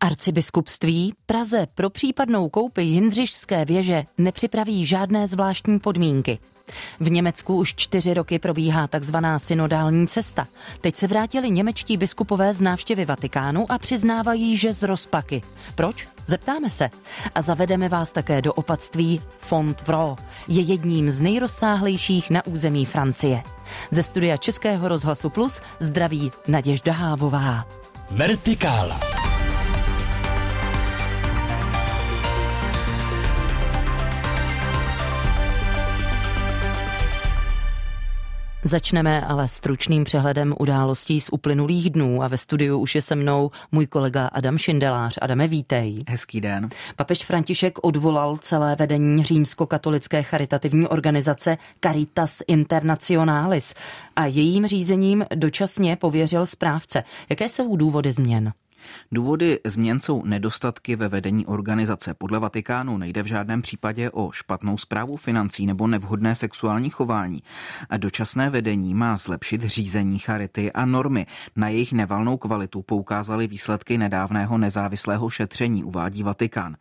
Arcibiskupství 0.00 1.14
Praze 1.26 1.66
pro 1.74 1.90
případnou 1.90 2.48
koupi 2.48 2.82
Jindřišské 2.82 3.64
věže 3.64 4.04
nepřipraví 4.18 4.86
žádné 4.86 5.28
zvláštní 5.28 5.78
podmínky. 5.78 6.38
V 7.00 7.10
Německu 7.10 7.56
už 7.56 7.74
čtyři 7.74 8.14
roky 8.14 8.38
probíhá 8.38 8.86
takzvaná 8.86 9.38
synodální 9.38 10.08
cesta. 10.08 10.48
Teď 10.80 10.96
se 10.96 11.06
vrátili 11.06 11.50
němečtí 11.50 11.96
biskupové 11.96 12.54
z 12.54 12.60
návštěvy 12.60 13.04
Vatikánu 13.04 13.72
a 13.72 13.78
přiznávají, 13.78 14.56
že 14.56 14.72
z 14.72 14.82
rozpaky. 14.82 15.42
Proč? 15.74 16.08
Zeptáme 16.26 16.70
se. 16.70 16.90
A 17.34 17.42
zavedeme 17.42 17.88
vás 17.88 18.12
také 18.12 18.42
do 18.42 18.52
opatství 18.52 19.20
Font 19.38 19.86
Vro. 19.86 20.16
Je 20.48 20.62
jedním 20.62 21.10
z 21.10 21.20
nejrozsáhlejších 21.20 22.30
na 22.30 22.46
území 22.46 22.84
Francie. 22.84 23.42
Ze 23.90 24.02
studia 24.02 24.36
Českého 24.36 24.88
rozhlasu 24.88 25.30
Plus 25.30 25.60
zdraví 25.80 26.32
Naděžda 26.48 26.92
Hávová. 26.92 27.64
Vertikála. 28.10 29.27
Začneme 38.68 39.20
ale 39.20 39.48
stručným 39.48 40.04
přehledem 40.04 40.54
událostí 40.58 41.20
z 41.20 41.28
uplynulých 41.32 41.90
dnů 41.90 42.22
a 42.22 42.28
ve 42.28 42.38
studiu 42.38 42.78
už 42.78 42.94
je 42.94 43.02
se 43.02 43.14
mnou 43.14 43.50
můj 43.72 43.86
kolega 43.86 44.26
Adam 44.26 44.58
Šindelář. 44.58 45.18
Adame, 45.22 45.46
vítej. 45.46 46.04
Hezký 46.08 46.40
den. 46.40 46.68
Papež 46.96 47.24
František 47.24 47.78
odvolal 47.82 48.36
celé 48.36 48.76
vedení 48.76 49.24
římsko-katolické 49.24 50.22
charitativní 50.22 50.86
organizace 50.86 51.58
Caritas 51.80 52.38
Internationalis 52.46 53.74
a 54.16 54.26
jejím 54.26 54.66
řízením 54.66 55.24
dočasně 55.34 55.96
pověřil 55.96 56.46
správce. 56.46 57.04
Jaké 57.30 57.48
jsou 57.48 57.76
důvody 57.76 58.12
změn? 58.12 58.52
Důvody 59.12 59.60
změn 59.64 60.00
jsou 60.00 60.24
nedostatky 60.24 60.96
ve 60.96 61.08
vedení 61.08 61.46
organizace. 61.46 62.14
Podle 62.14 62.38
Vatikánu 62.38 62.98
nejde 62.98 63.22
v 63.22 63.26
žádném 63.26 63.62
případě 63.62 64.10
o 64.10 64.32
špatnou 64.32 64.78
zprávu 64.78 65.16
financí 65.16 65.66
nebo 65.66 65.86
nevhodné 65.86 66.34
sexuální 66.34 66.90
chování. 66.90 67.38
A 67.90 67.96
dočasné 67.96 68.50
vedení 68.50 68.94
má 68.94 69.16
zlepšit 69.16 69.62
řízení 69.64 70.18
charity 70.18 70.72
a 70.72 70.84
normy. 70.84 71.26
Na 71.56 71.68
jejich 71.68 71.92
nevalnou 71.92 72.36
kvalitu 72.36 72.82
poukázaly 72.82 73.46
výsledky 73.46 73.98
nedávného 73.98 74.58
nezávislého 74.58 75.30
šetření, 75.30 75.84
uvádí 75.84 76.22
Vatikán. 76.22 76.76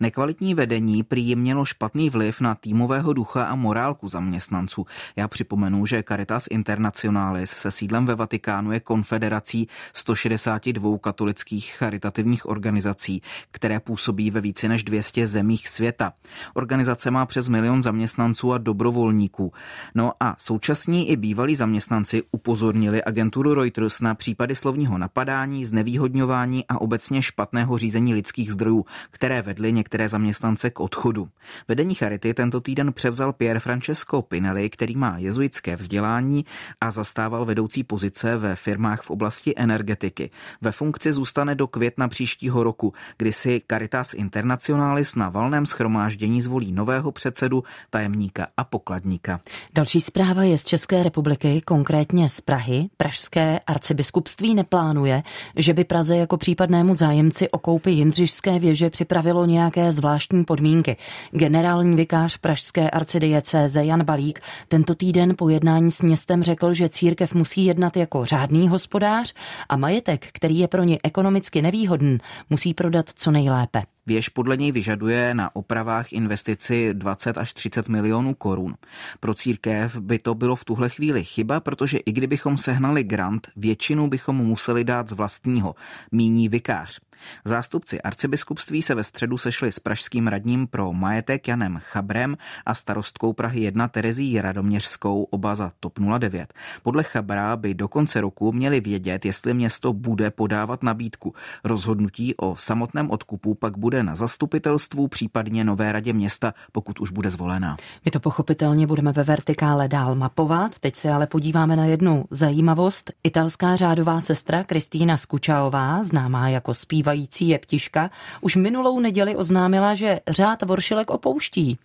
Nekvalitní 0.00 0.54
vedení 0.54 1.02
prý 1.02 1.36
mělo 1.36 1.64
špatný 1.64 2.10
vliv 2.10 2.40
na 2.40 2.54
týmového 2.54 3.12
ducha 3.12 3.44
a 3.44 3.54
morálku 3.54 4.08
zaměstnanců. 4.08 4.86
Já 5.16 5.28
připomenu, 5.28 5.86
že 5.86 6.02
Caritas 6.08 6.46
Internationalis 6.50 7.50
se 7.50 7.70
sídlem 7.70 8.06
ve 8.06 8.14
Vatikánu 8.14 8.72
je 8.72 8.80
konfederací 8.80 9.68
162 9.92 10.98
katolických 10.98 11.39
křesťanských 11.44 11.74
charitativních 11.78 12.46
organizací, 12.46 13.22
které 13.50 13.80
působí 13.80 14.30
ve 14.30 14.40
více 14.40 14.68
než 14.68 14.84
200 14.84 15.26
zemích 15.26 15.68
světa. 15.68 16.12
Organizace 16.54 17.10
má 17.10 17.26
přes 17.26 17.48
milion 17.48 17.82
zaměstnanců 17.82 18.52
a 18.52 18.58
dobrovolníků. 18.58 19.52
No 19.94 20.12
a 20.20 20.36
současní 20.38 21.10
i 21.10 21.16
bývalí 21.16 21.56
zaměstnanci 21.56 22.22
upozornili 22.32 23.04
agenturu 23.04 23.54
Reuters 23.54 24.00
na 24.00 24.14
případy 24.14 24.54
slovního 24.54 24.98
napadání, 24.98 25.64
znevýhodňování 25.64 26.64
a 26.68 26.80
obecně 26.80 27.22
špatného 27.22 27.78
řízení 27.78 28.14
lidských 28.14 28.52
zdrojů, 28.52 28.84
které 29.10 29.42
vedly 29.42 29.72
některé 29.72 30.08
zaměstnance 30.08 30.70
k 30.70 30.80
odchodu. 30.80 31.28
Vedení 31.68 31.94
Charity 31.94 32.34
tento 32.34 32.60
týden 32.60 32.92
převzal 32.92 33.32
Pier 33.32 33.60
Francesco 33.60 34.22
Pinelli, 34.22 34.70
který 34.70 34.96
má 34.96 35.18
jezuitské 35.18 35.76
vzdělání 35.76 36.44
a 36.80 36.90
zastával 36.90 37.44
vedoucí 37.44 37.84
pozice 37.84 38.36
ve 38.36 38.56
firmách 38.56 39.02
v 39.02 39.10
oblasti 39.10 39.54
energetiky. 39.56 40.30
Ve 40.60 40.72
funkci 40.72 41.12
zůstal 41.12 41.29
zůstane 41.30 41.54
do 41.54 41.66
května 41.66 42.08
příštího 42.08 42.62
roku, 42.62 42.92
kdy 43.18 43.32
si 43.32 43.62
Caritas 43.70 44.14
Internationalis 44.14 45.14
na 45.14 45.28
valném 45.28 45.66
schromáždění 45.66 46.42
zvolí 46.42 46.72
nového 46.72 47.12
předsedu, 47.12 47.64
tajemníka 47.90 48.46
a 48.56 48.64
pokladníka. 48.64 49.40
Další 49.74 50.00
zpráva 50.00 50.42
je 50.42 50.58
z 50.58 50.64
České 50.64 51.02
republiky, 51.02 51.60
konkrétně 51.60 52.28
z 52.28 52.40
Prahy. 52.40 52.88
Pražské 52.96 53.60
arcibiskupství 53.66 54.54
neplánuje, 54.54 55.22
že 55.56 55.74
by 55.74 55.84
Praze 55.84 56.16
jako 56.16 56.36
případnému 56.36 56.94
zájemci 56.94 57.50
o 57.50 57.58
koupi 57.58 57.90
Jindřišské 57.90 58.58
věže 58.58 58.90
připravilo 58.90 59.46
nějaké 59.46 59.92
zvláštní 59.92 60.44
podmínky. 60.44 60.96
Generální 61.30 61.96
vikář 61.96 62.36
Pražské 62.36 62.90
arcidiecéze 62.90 63.84
Jan 63.84 64.04
Balík 64.04 64.40
tento 64.68 64.94
týden 64.94 65.34
po 65.38 65.48
jednání 65.48 65.90
s 65.90 66.02
městem 66.02 66.42
řekl, 66.42 66.74
že 66.74 66.88
církev 66.88 67.34
musí 67.34 67.64
jednat 67.64 67.96
jako 67.96 68.24
řádný 68.24 68.68
hospodář 68.68 69.34
a 69.68 69.76
majetek, 69.76 70.26
který 70.32 70.58
je 70.58 70.68
pro 70.68 70.82
ně 70.82 70.98
ekonomický 71.02 71.19
ekonomicky 71.20 71.62
nevýhodný, 71.62 72.18
musí 72.50 72.74
prodat 72.74 73.10
co 73.14 73.30
nejlépe. 73.30 73.82
Věž 74.06 74.28
podle 74.28 74.56
něj 74.56 74.72
vyžaduje 74.72 75.34
na 75.34 75.56
opravách 75.56 76.12
investici 76.12 76.94
20 76.94 77.38
až 77.38 77.54
30 77.54 77.88
milionů 77.88 78.34
korun. 78.34 78.74
Pro 79.20 79.34
církev 79.34 79.96
by 79.96 80.18
to 80.18 80.34
bylo 80.34 80.56
v 80.56 80.64
tuhle 80.64 80.88
chvíli 80.88 81.24
chyba, 81.24 81.60
protože 81.60 81.98
i 81.98 82.12
kdybychom 82.12 82.56
sehnali 82.56 83.04
grant, 83.04 83.48
většinu 83.56 84.08
bychom 84.08 84.36
museli 84.36 84.84
dát 84.84 85.08
z 85.08 85.12
vlastního, 85.12 85.74
míní 86.12 86.48
vikář. 86.48 87.00
Zástupci 87.44 88.02
arcibiskupství 88.02 88.82
se 88.82 88.94
ve 88.94 89.04
středu 89.04 89.38
sešli 89.38 89.72
s 89.72 89.80
pražským 89.80 90.26
radním 90.26 90.66
pro 90.66 90.92
majetek 90.92 91.48
Janem 91.48 91.78
Chabrem 91.82 92.36
a 92.66 92.74
starostkou 92.74 93.32
Prahy 93.32 93.60
1 93.60 93.88
Terezí 93.88 94.40
Radoměřskou, 94.40 95.22
oba 95.22 95.54
za 95.54 95.72
TOP 95.80 95.98
09. 96.18 96.54
Podle 96.82 97.02
Chabra 97.02 97.56
by 97.56 97.74
do 97.74 97.88
konce 97.88 98.20
roku 98.20 98.52
měli 98.52 98.80
vědět, 98.80 99.24
jestli 99.24 99.54
město 99.54 99.92
bude 99.92 100.30
podávat 100.30 100.82
nabídku. 100.82 101.34
Rozhodnutí 101.64 102.34
o 102.36 102.56
samotném 102.56 103.10
odkupu 103.10 103.54
pak 103.54 103.78
bude 103.78 104.02
na 104.02 104.14
zastupitelstvu, 104.14 105.08
případně 105.08 105.64
nové 105.64 105.92
radě 105.92 106.12
města, 106.12 106.54
pokud 106.72 107.00
už 107.00 107.10
bude 107.10 107.30
zvolena. 107.30 107.76
My 108.04 108.10
to 108.10 108.20
pochopitelně 108.20 108.86
budeme 108.86 109.12
ve 109.12 109.22
vertikále 109.22 109.88
dál 109.88 110.14
mapovat. 110.14 110.78
Teď 110.78 110.96
se 110.96 111.10
ale 111.10 111.26
podíváme 111.26 111.76
na 111.76 111.84
jednu 111.84 112.24
zajímavost. 112.30 113.10
Italská 113.22 113.76
řádová 113.76 114.20
sestra 114.20 114.64
Kristýna 114.64 115.16
Skučaová, 115.16 116.02
známá 116.02 116.48
jako 116.48 116.74
zpíva 116.74 117.09
zpívající 117.10 117.48
jeptiška, 117.48 118.10
už 118.40 118.56
minulou 118.56 119.00
neděli 119.00 119.36
oznámila, 119.36 119.94
že 119.94 120.20
řád 120.28 120.62
Voršilek 120.62 121.10
opouští. 121.10 121.78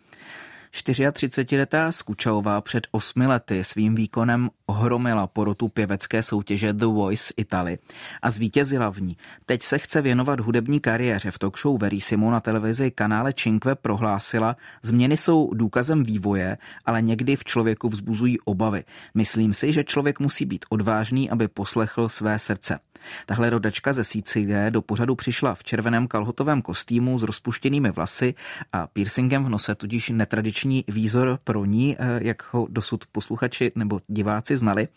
34-letá 0.72 1.92
Skučaová 1.92 2.62
před 2.62 2.88
osmi 2.92 3.28
lety 3.28 3.64
svým 3.64 3.96
výkonem 3.96 4.50
ohromila 4.66 5.28
porotu 5.28 5.68
pěvecké 5.68 6.24
soutěže 6.24 6.74
The 6.74 6.86
Voice 6.86 7.34
Italy 7.38 7.78
a 8.22 8.32
zvítězila 8.32 8.90
v 8.90 9.02
ní. 9.02 9.18
Teď 9.46 9.64
se 9.64 9.78
chce 9.78 10.02
věnovat 10.02 10.40
hudební 10.40 10.80
kariéře. 10.80 11.32
V 11.32 11.40
talk 11.40 11.58
show 11.58 11.82
Verissimo 11.82 12.32
na 12.32 12.40
televizi 12.40 12.92
kanále 12.92 13.34
Cinque 13.34 13.76
prohlásila, 13.76 14.56
změny 14.84 15.18
jsou 15.18 15.54
důkazem 15.54 16.04
vývoje, 16.04 16.58
ale 16.86 17.02
někdy 17.02 17.36
v 17.36 17.44
člověku 17.44 17.90
vzbuzují 17.90 18.40
obavy. 18.40 18.84
Myslím 19.14 19.54
si, 19.54 19.74
že 19.74 19.84
člověk 19.84 20.20
musí 20.20 20.46
být 20.46 20.66
odvážný, 20.70 21.30
aby 21.30 21.48
poslechl 21.48 22.10
své 22.10 22.40
srdce. 22.40 22.80
Tahle 23.26 23.50
rodačka 23.50 23.94
ze 23.94 24.04
Sicílie 24.04 24.72
do 24.72 24.82
pořadu 24.82 25.16
přišla 25.16 25.56
v 25.56 25.64
červeném 25.64 26.08
kalhotovém 26.08 26.62
kostýmu 26.62 27.20
s 27.20 27.24
rozpuštěnými 27.24 27.92
vlasy 27.92 28.34
a 28.74 28.88
piercingem 28.88 29.44
v 29.44 29.50
nose, 29.50 29.76
tudíž 29.76 30.10
netradiční 30.10 30.84
výzor 30.88 31.40
pro 31.44 31.66
ní, 31.66 31.98
eh, 32.00 32.20
jak 32.22 32.54
ho 32.54 32.68
dosud 32.70 33.04
posluchači 33.12 33.72
nebo 33.76 34.00
diváci 34.08 34.58
znali. 34.58 34.88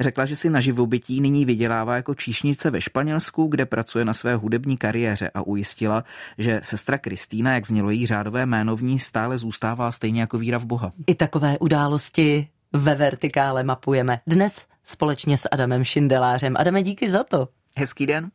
Řekla, 0.00 0.26
že 0.26 0.36
si 0.36 0.50
na 0.50 0.60
živobytí 0.60 1.20
nyní 1.20 1.44
vydělává 1.44 1.96
jako 1.96 2.14
číšnice 2.14 2.70
ve 2.70 2.80
Španělsku, 2.80 3.46
kde 3.46 3.66
pracuje 3.66 4.04
na 4.04 4.14
své 4.14 4.34
hudební 4.34 4.76
kariéře 4.76 5.30
a 5.34 5.42
ujistila, 5.42 6.04
že 6.38 6.60
sestra 6.62 6.98
Kristýna, 6.98 7.54
jak 7.54 7.66
znělo 7.66 7.90
jí 7.90 8.06
řádové 8.06 8.46
jméno 8.46 8.76
v 8.76 8.82
ní, 8.82 8.98
stále 8.98 9.38
zůstává 9.38 9.92
stejně 9.92 10.20
jako 10.20 10.38
víra 10.38 10.58
v 10.58 10.64
Boha. 10.64 10.92
I 11.06 11.14
takové 11.14 11.58
události 11.58 12.48
ve 12.72 12.94
vertikále 12.94 13.62
mapujeme. 13.62 14.20
Dnes 14.26 14.66
společně 14.84 15.38
s 15.38 15.48
Adamem 15.52 15.84
Šindelářem. 15.84 16.56
Adame, 16.56 16.82
díky 16.82 17.10
za 17.10 17.24
to. 17.24 17.48
Hezký 17.76 18.06
den. 18.06 18.30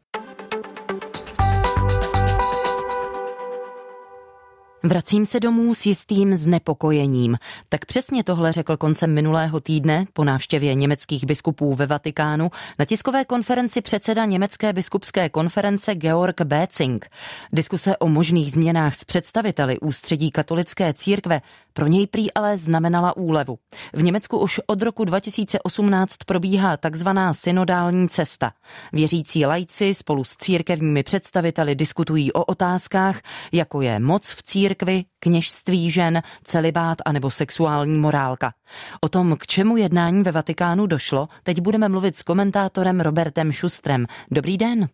Vracím 4.84 5.26
se 5.26 5.40
domů 5.40 5.76
s 5.76 5.86
jistým 5.86 6.36
znepokojením. 6.36 7.38
Tak 7.70 7.86
přesně 7.86 8.24
tohle 8.24 8.54
řekl 8.54 8.78
koncem 8.78 9.14
minulého 9.14 9.60
týdne 9.60 10.06
po 10.14 10.24
návštěvě 10.24 10.76
německých 10.76 11.26
biskupů 11.26 11.76
ve 11.76 11.86
Vatikánu 11.86 12.52
na 12.80 12.86
tiskové 12.86 13.26
konferenci 13.26 13.82
předseda 13.82 14.26
Německé 14.26 14.74
biskupské 14.74 15.30
konference 15.30 15.96
Georg 15.96 16.42
Bécing. 16.42 17.10
Diskuse 17.54 17.98
o 17.98 18.08
možných 18.08 18.52
změnách 18.52 18.96
s 18.96 19.04
představiteli 19.04 19.80
ústředí 19.80 20.32
katolické 20.32 20.94
církve 20.94 21.42
pro 21.78 21.88
něj 21.88 22.08
prý 22.08 22.34
ale 22.34 22.58
znamenala 22.58 23.18
úlevu. 23.18 23.58
V 23.94 24.04
Německu 24.04 24.40
už 24.40 24.60
od 24.68 24.82
roku 24.82 25.06
2018 25.06 26.18
probíhá 26.18 26.78
takzvaná 26.78 27.34
synodální 27.34 28.10
cesta. 28.10 28.52
Věřící 28.94 29.46
lajci 29.46 29.94
spolu 29.94 30.24
s 30.24 30.38
církevními 30.38 31.04
představiteli 31.04 31.76
diskutují 31.76 32.34
o 32.34 32.44
otázkách, 32.44 33.22
jako 33.52 33.82
je 33.82 34.00
moc 34.00 34.32
v 34.32 34.44
církvi, 34.44 35.04
kněžství 35.20 35.92
žen, 35.92 36.22
celibát 36.44 36.98
anebo 37.06 37.32
sexuální 37.32 38.00
morálka. 38.00 38.54
O 39.02 39.10
tom, 39.10 39.36
k 39.40 39.48
čemu 39.48 39.78
jednání 39.78 40.24
ve 40.24 40.32
Vatikánu 40.32 40.88
došlo, 40.88 41.28
teď 41.44 41.62
budeme 41.62 41.90
mluvit 41.90 42.18
s 42.18 42.24
komentátorem 42.24 43.02
Robertem 43.02 43.52
Šustrem. 43.52 44.06
Dobrý 44.32 44.58
den. 44.58 44.90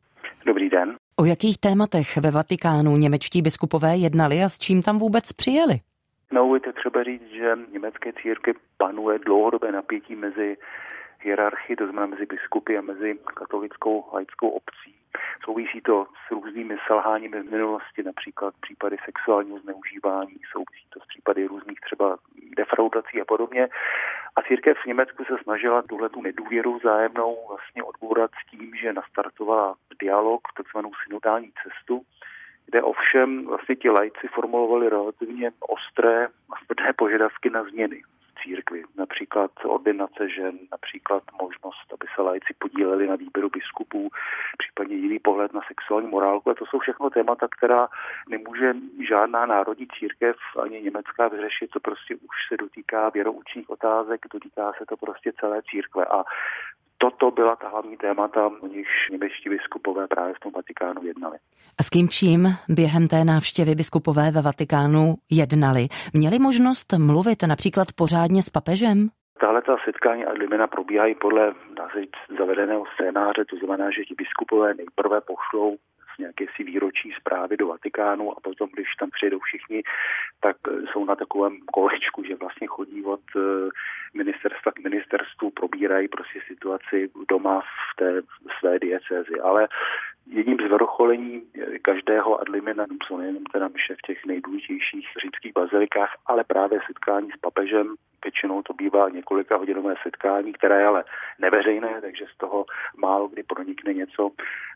Dobrý 0.46 0.70
den. 0.70 0.96
O 1.16 1.26
jakých 1.26 1.58
tématech 1.58 2.18
ve 2.18 2.32
Vatikánu 2.32 2.98
němečtí 2.98 3.42
biskupové 3.42 3.98
jednali 3.98 4.44
a 4.44 4.50
s 4.50 4.60
čím 4.60 4.82
tam 4.82 4.98
vůbec 5.00 5.32
přijeli? 5.32 5.80
No, 6.34 6.56
je 6.56 6.74
třeba 6.74 7.04
říct, 7.04 7.30
že 7.30 7.58
německé 7.72 8.14
církve 8.14 8.54
panuje 8.78 9.20
dlouhodobé 9.20 9.72
napětí 9.72 10.16
mezi 10.16 10.58
hierarchii, 11.20 11.76
to 11.76 11.84
znamená 11.84 12.08
mezi 12.08 12.26
biskupy 12.26 12.78
a 12.78 12.82
mezi 12.82 13.20
katolickou 13.34 14.06
laickou 14.14 14.50
obcí. 14.50 14.96
Souvisí 15.46 15.82
to 15.82 16.08
s 16.28 16.32
různými 16.32 16.78
selháními 16.88 17.42
v 17.42 17.52
minulosti, 17.52 18.04
například 18.04 18.54
případy 18.62 18.98
sexuálního 19.06 19.60
zneužívání, 19.60 20.36
souvisí 20.52 20.86
to 20.90 21.00
s 21.00 21.06
případy 21.06 21.46
různých 21.46 21.80
třeba 21.80 22.18
defraudací 22.58 23.22
a 23.22 23.26
podobně. 23.26 23.68
A 24.36 24.42
církev 24.42 24.78
v 24.78 24.86
Německu 24.86 25.26
se 25.26 25.34
snažila 25.44 25.82
tuhle 25.82 26.10
tu 26.10 26.22
nedůvěru 26.22 26.78
vzájemnou 26.78 27.38
vlastně 27.50 27.84
odbourat 27.84 28.32
s 28.32 28.52
tím, 28.52 28.76
že 28.76 28.94
nastartovala 28.94 29.76
dialog, 30.02 30.42
takzvanou 30.58 30.92
synodální 31.04 31.52
cestu, 31.64 32.02
kde 32.66 32.82
ovšem 32.82 33.46
vlastně 33.46 33.76
ti 33.76 33.90
lajci 33.90 34.28
formulovali 34.28 34.90
relativně 34.90 35.52
ostré 35.60 36.26
a 36.26 36.66
tvrdé 36.66 36.94
požadavky 36.94 37.50
na 37.50 37.64
změny 37.64 38.02
církvi. 38.44 38.84
Například 38.98 39.52
ordinace 39.66 40.30
žen, 40.30 40.60
například 40.72 41.24
možnost, 41.42 41.94
aby 41.94 42.08
se 42.16 42.22
lajci 42.22 42.54
podíleli 42.60 43.08
na 43.08 43.16
výběru 43.16 43.50
biskupů, 43.50 44.10
případně 44.58 44.96
jiný 44.96 45.20
pohled 45.20 45.54
na 45.54 45.62
sexuální 45.68 46.08
morálku. 46.08 46.50
A 46.50 46.54
to 46.54 46.66
jsou 46.66 46.80
všechno 46.80 47.10
témata, 47.10 47.48
která 47.48 47.88
nemůže 48.30 48.74
žádná 49.08 49.46
národní 49.46 49.88
církev 50.00 50.36
ani 50.64 50.82
německá 50.82 51.28
vyřešit. 51.28 51.70
To 51.72 51.80
prostě 51.80 52.16
už 52.16 52.38
se 52.50 52.58
dotýká 52.58 53.10
věroučních 53.10 53.70
otázek, 53.70 54.22
dotýká 54.34 54.74
se 54.78 54.86
to 54.86 54.98
prostě 54.98 55.32
celé 55.40 55.62
církve. 55.72 56.06
A 56.06 56.24
toto 57.04 57.32
byla 57.32 57.56
ta 57.56 57.70
hlavní 57.70 57.98
témata, 57.98 58.52
o 58.62 58.68
nichž 58.68 59.10
němečtí 59.12 59.50
biskupové 59.50 60.08
právě 60.08 60.34
v 60.34 60.40
tom 60.40 60.52
Vatikánu 60.52 61.04
jednali. 61.04 61.38
A 61.80 61.84
s 61.84 61.90
kým 61.90 62.08
vším 62.08 62.48
během 62.70 63.08
té 63.08 63.26
návštěvy 63.26 63.76
biskupové 63.76 64.32
ve 64.32 64.42
Vatikánu 64.42 65.16
jednali? 65.32 65.88
Měli 66.14 66.40
možnost 66.40 66.94
mluvit 66.98 67.44
například 67.48 67.88
pořádně 67.96 68.42
s 68.44 68.50
papežem? 68.50 69.10
Tahle 69.40 69.62
ta 69.62 69.76
setkání 69.86 70.26
a 70.26 70.32
limena 70.32 70.68
probíhají 70.68 71.16
podle 71.16 71.54
dá 71.78 71.88
se 71.94 72.00
zavedeného 72.38 72.84
scénáře, 72.94 73.46
to 73.50 73.56
znamená, 73.58 73.92
že 73.92 74.06
ti 74.08 74.16
biskupové 74.18 74.74
nejprve 74.74 75.22
pošlou 75.22 75.76
nějaké 76.20 76.46
si 76.56 76.64
výročí 76.64 77.12
zprávy 77.20 77.58
do 77.58 77.68
Vatikánu 77.68 78.32
a 78.32 78.40
potom, 78.42 78.70
když 78.74 78.96
tam 79.00 79.10
přijedou 79.10 79.40
všichni, 79.40 79.84
tak 80.40 80.58
jsou 80.92 81.06
na 81.06 81.16
takovém 81.16 81.60
kolečku, 81.74 82.24
že 82.24 82.36
vlastně 82.36 82.68
chodí 82.68 83.04
od 83.04 83.22
eh, 83.36 83.70
ministerstva 84.14 84.72
k 84.72 84.84
ministerstvu, 84.84 85.50
probírají 85.50 86.08
prostě 86.08 86.40
situaci 86.48 87.10
doma 87.30 87.62
v 87.62 87.96
té 87.96 88.22
své 88.60 88.80
diecézi. 88.80 89.40
Ale 89.44 89.68
jedním 90.28 90.58
z 90.58 90.72
vrcholení 90.72 91.42
každého 91.82 92.42
adlimina 92.42 92.86
jsou 93.08 93.18
nejenom 93.18 93.44
teda 93.44 93.68
mše 93.68 93.96
v 93.96 94.02
těch 94.08 94.26
nejdůležitějších 94.26 95.08
římských 95.22 95.54
bazilikách, 95.54 96.16
ale 96.26 96.44
právě 96.44 96.80
setkání 96.88 97.32
s 97.32 97.40
papežem. 97.40 97.96
Většinou 98.24 98.62
to 98.62 98.74
bývá 98.74 99.10
několika 99.10 99.58
hodinové 99.58 99.96
setkání, 100.04 100.54
které 100.54 100.80
je 100.80 100.86
ale 100.86 101.04
neveřejné, 101.40 102.02
takže 102.02 102.26
z 102.34 102.38
toho 102.38 102.66
málo 102.98 103.28
kdy 103.28 103.44
pronikne 103.44 103.94
něco 103.94 104.32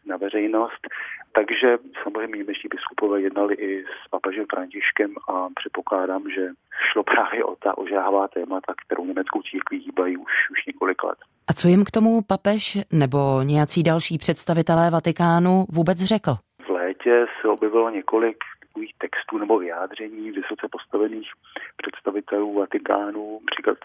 na 0.05 0.17
veřejnost. 0.17 0.88
Takže 1.31 1.77
samozřejmě 2.03 2.38
němečtí 2.38 2.67
biskupové 2.67 3.21
jednali 3.21 3.55
i 3.55 3.83
s 3.83 4.09
papežem 4.09 4.45
Františkem 4.49 5.13
a 5.29 5.47
předpokládám, 5.55 6.29
že 6.29 6.49
šlo 6.91 7.03
právě 7.03 7.44
o 7.44 7.56
ta 7.56 7.77
ožáhavá 7.77 8.27
témata, 8.27 8.74
kterou 8.85 9.06
německou 9.06 9.41
církví 9.41 9.79
hýbají 9.79 10.18
už, 10.18 10.31
už 10.51 10.65
několik 10.65 11.03
let. 11.03 11.18
A 11.47 11.53
co 11.53 11.68
jim 11.68 11.83
k 11.83 11.91
tomu 11.91 12.21
papež 12.27 12.77
nebo 12.91 13.41
nějací 13.44 13.83
další 13.83 14.18
představitelé 14.18 14.89
Vatikánu 14.89 15.65
vůbec 15.69 15.97
řekl? 15.97 16.35
V 16.68 16.69
létě 16.69 17.25
se 17.41 17.47
objevilo 17.47 17.89
několik 17.89 18.38
takových 18.77 18.94
textů 18.97 19.38
nebo 19.38 19.59
vyjádření 19.59 20.31
vysoce 20.31 20.68
postavených 20.71 21.31
představitelů 21.77 22.53
Vatikánu, 22.53 23.39
například 23.41 23.77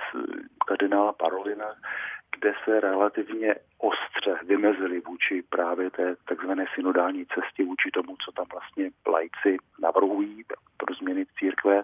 kardinála 0.67 1.13
Parolina, 1.13 1.67
kde 2.37 2.53
se 2.65 2.81
relativně 2.81 3.55
ostře 3.79 4.35
vymezili 4.47 5.01
vůči 5.01 5.43
právě 5.49 5.91
té 5.91 6.17
takzvané 6.29 6.65
synodální 6.75 7.27
cestě, 7.27 7.65
vůči 7.65 7.91
tomu, 7.91 8.17
co 8.25 8.33
tam 8.33 8.47
vlastně 8.53 8.91
lajci 9.07 9.57
navrhují 9.83 10.45
pro 10.77 10.95
změny 10.95 11.27
církve. 11.39 11.83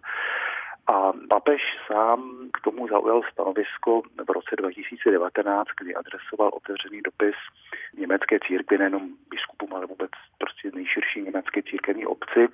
A 0.88 1.12
papež 1.28 1.62
sám 1.86 2.48
k 2.52 2.60
tomu 2.60 2.88
zaujal 2.88 3.22
stanovisko 3.32 4.02
v 4.26 4.30
roce 4.30 4.56
2019, 4.56 5.68
kdy 5.80 5.94
adresoval 5.94 6.50
otevřený 6.54 7.02
dopis 7.02 7.34
německé 7.96 8.38
církvi, 8.46 8.78
nejenom 8.78 9.08
biskupům, 9.30 9.74
ale 9.74 9.86
vůbec 9.86 10.10
prostě 10.38 10.70
nejširší 10.74 11.22
německé 11.22 11.62
církevní 11.62 12.06
obci, 12.06 12.48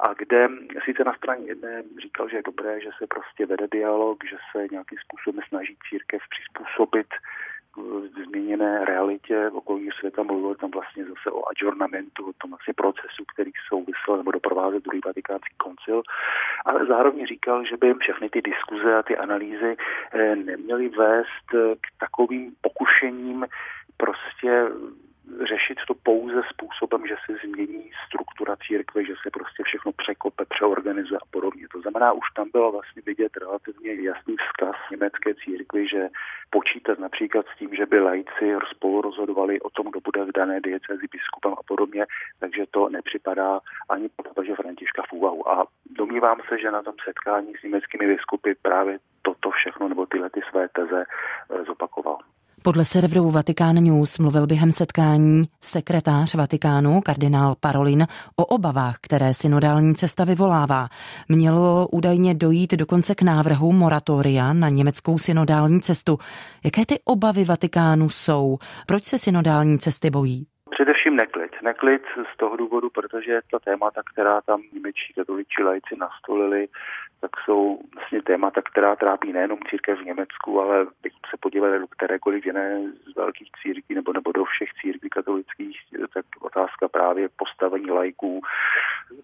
a 0.00 0.14
kde 0.14 0.48
sice 0.84 1.04
na 1.04 1.14
straně 1.14 1.46
jedné 1.46 1.82
říkal, 2.02 2.28
že 2.28 2.36
je 2.36 2.42
dobré, 2.42 2.80
že 2.80 2.90
se 2.98 3.06
prostě 3.06 3.46
vede 3.46 3.66
dialog, 3.70 4.24
že 4.30 4.36
se 4.52 4.66
nějakým 4.70 4.98
způsobem 4.98 5.42
snaží 5.48 5.76
církev 5.88 6.22
přizpůsobit 6.30 7.06
změněné 8.24 8.84
realitě 8.84 9.50
okolního 9.52 9.92
světa, 9.98 10.22
mluvil 10.22 10.54
tam 10.54 10.70
vlastně 10.70 11.04
zase 11.04 11.30
o 11.30 11.48
adjournamentu, 11.48 12.28
o 12.28 12.32
tom 12.32 12.50
vlastně 12.50 12.74
procesu, 12.74 13.24
který 13.34 13.50
souvisel 13.68 14.16
nebo 14.16 14.30
doprovázel 14.30 14.80
druhý 14.80 15.00
vatikánský 15.06 15.54
koncil, 15.56 16.02
ale 16.64 16.86
zároveň 16.86 17.26
říkal, 17.26 17.64
že 17.64 17.76
by 17.76 17.94
všechny 17.94 18.28
ty 18.30 18.42
diskuze 18.42 18.94
a 18.96 19.02
ty 19.02 19.16
analýzy 19.16 19.76
eh, 20.12 20.36
neměly 20.36 20.88
vést 20.88 21.48
k 21.80 21.86
takovým 21.98 22.54
pokušením 22.60 23.46
prostě 23.96 24.68
řešit 25.48 25.78
to 25.86 25.94
pouze 25.94 26.42
způsobem, 26.52 27.06
že 27.06 27.14
se 27.26 27.46
změní 27.46 27.90
struktura 28.06 28.51
církve, 28.66 29.04
že 29.04 29.14
se 29.22 29.30
prostě 29.30 29.62
všechno 29.62 29.92
překope, 29.92 30.44
přeorganizuje 30.44 31.18
a 31.22 31.26
podobně. 31.30 31.66
To 31.72 31.80
znamená, 31.80 32.12
už 32.12 32.26
tam 32.36 32.50
bylo 32.52 32.72
vlastně 32.72 33.02
vidět 33.06 33.36
relativně 33.36 33.94
jasný 33.94 34.36
vzkaz 34.36 34.76
německé 34.90 35.34
církvy, 35.34 35.88
že 35.88 36.08
počítat 36.50 36.98
například 36.98 37.46
s 37.46 37.58
tím, 37.58 37.74
že 37.74 37.86
by 37.86 38.00
lajci 38.00 38.46
spolu 38.70 39.00
rozhodovali 39.00 39.60
o 39.60 39.70
tom, 39.70 39.86
kdo 39.90 40.00
bude 40.00 40.24
v 40.24 40.32
dané 40.32 40.60
diecezi 40.60 41.06
biskupem 41.12 41.52
a 41.52 41.62
podobně, 41.66 42.06
takže 42.40 42.64
to 42.70 42.88
nepřipadá 42.88 43.60
ani 43.88 44.08
papeže 44.08 44.54
Františka 44.54 45.02
v 45.08 45.12
úvahu. 45.12 45.48
A 45.48 45.66
domnívám 45.90 46.40
se, 46.48 46.58
že 46.58 46.70
na 46.70 46.82
tom 46.82 46.94
setkání 47.04 47.52
s 47.60 47.62
německými 47.62 48.06
biskupy 48.06 48.54
právě 48.62 48.98
toto 49.22 49.50
všechno 49.50 49.88
nebo 49.88 50.06
tyhle 50.06 50.30
ty 50.30 50.40
své 50.50 50.68
teze 50.68 51.04
eh, 51.04 51.64
zopakoval. 51.64 51.91
Podle 52.64 52.84
serveru 52.84 53.30
Vatikán 53.30 53.74
News 53.74 54.18
mluvil 54.18 54.46
během 54.46 54.72
setkání 54.72 55.42
sekretář 55.60 56.34
Vatikánu 56.34 57.00
kardinál 57.00 57.56
Parolin 57.60 58.06
o 58.36 58.44
obavách, 58.44 58.96
které 59.00 59.34
synodální 59.34 59.94
cesta 59.94 60.24
vyvolává. 60.24 60.88
Mělo 61.28 61.88
údajně 61.92 62.34
dojít 62.34 62.72
dokonce 62.72 63.14
k 63.14 63.22
návrhu 63.22 63.72
moratoria 63.72 64.52
na 64.52 64.68
německou 64.68 65.18
synodální 65.18 65.80
cestu. 65.80 66.18
Jaké 66.64 66.86
ty 66.86 66.98
obavy 67.04 67.44
Vatikánu 67.44 68.08
jsou? 68.08 68.58
Proč 68.86 69.04
se 69.04 69.18
synodální 69.18 69.78
cesty 69.78 70.10
bojí? 70.10 70.46
Především 71.12 71.16
neklid. 71.16 71.62
Neklid 71.62 72.02
z 72.34 72.36
toho 72.36 72.56
důvodu, 72.56 72.90
protože 72.90 73.40
ta 73.50 73.58
témata, 73.58 74.02
která 74.12 74.40
tam 74.40 74.62
němečtí 74.72 75.12
katoličtí 75.14 75.62
lajci 75.62 75.96
nastolili, 75.96 76.68
tak 77.20 77.30
jsou 77.44 77.78
vlastně 77.94 78.22
témata, 78.22 78.62
která 78.62 78.96
trápí 78.96 79.32
nejenom 79.32 79.58
církev 79.70 79.98
v 79.98 80.04
Německu, 80.04 80.60
ale 80.60 80.86
bychom 81.02 81.20
se 81.30 81.36
podívali 81.40 81.78
do 81.78 81.86
kterékoliv 81.86 82.46
jiné 82.46 82.92
z 83.12 83.16
velkých 83.16 83.50
církví 83.62 83.94
nebo, 83.94 84.12
nebo 84.12 84.32
do 84.32 84.44
všech 84.44 84.68
církví 84.80 85.08
katolických, 85.10 85.78
tak 86.14 86.24
otázka 86.40 86.88
právě 86.88 87.28
postavení 87.36 87.90
lajků, 87.90 88.40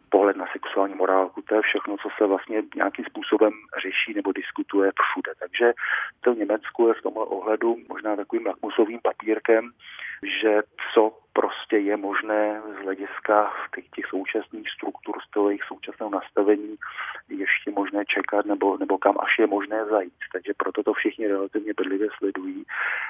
pohled 0.09 0.37
na 0.37 0.47
sexuální 0.53 0.95
morálku, 0.95 1.43
to 1.43 1.55
je 1.55 1.63
všechno, 1.63 1.97
co 1.97 2.09
se 2.19 2.27
vlastně 2.27 2.63
nějakým 2.77 3.05
způsobem 3.05 3.53
řeší 3.83 4.15
nebo 4.15 4.33
diskutuje 4.33 4.93
všude. 5.03 5.33
Takže 5.39 5.73
to 6.21 6.35
v 6.35 6.39
Německu 6.39 6.89
je 6.89 6.95
v 6.95 7.03
tomhle 7.03 7.25
ohledu 7.25 7.77
možná 7.89 8.17
takovým 8.17 8.47
lakmusovým 8.47 9.01
papírkem, 9.03 9.71
že 10.43 10.63
co 10.95 11.19
prostě 11.39 11.79
je 11.79 11.97
možné 11.97 12.63
z 12.75 12.85
hlediska 12.85 13.53
těch, 13.75 13.89
těch 13.89 14.07
současných 14.07 14.71
struktur, 14.71 15.15
z 15.29 15.31
toho 15.31 15.49
jejich 15.49 15.65
současného 15.65 16.11
nastavení 16.11 16.75
ještě 17.29 17.71
možné 17.71 18.05
čekat 18.05 18.47
nebo, 18.47 18.77
nebo 18.77 18.99
kam 18.99 19.15
až 19.21 19.39
je 19.39 19.47
možné 19.47 19.85
zajít. 19.87 20.23
Takže 20.33 20.53
proto 20.57 20.83
to 20.83 20.93
všichni 20.93 21.29
relativně 21.29 21.73
bedlivě 21.77 22.09
sledují 22.19 22.65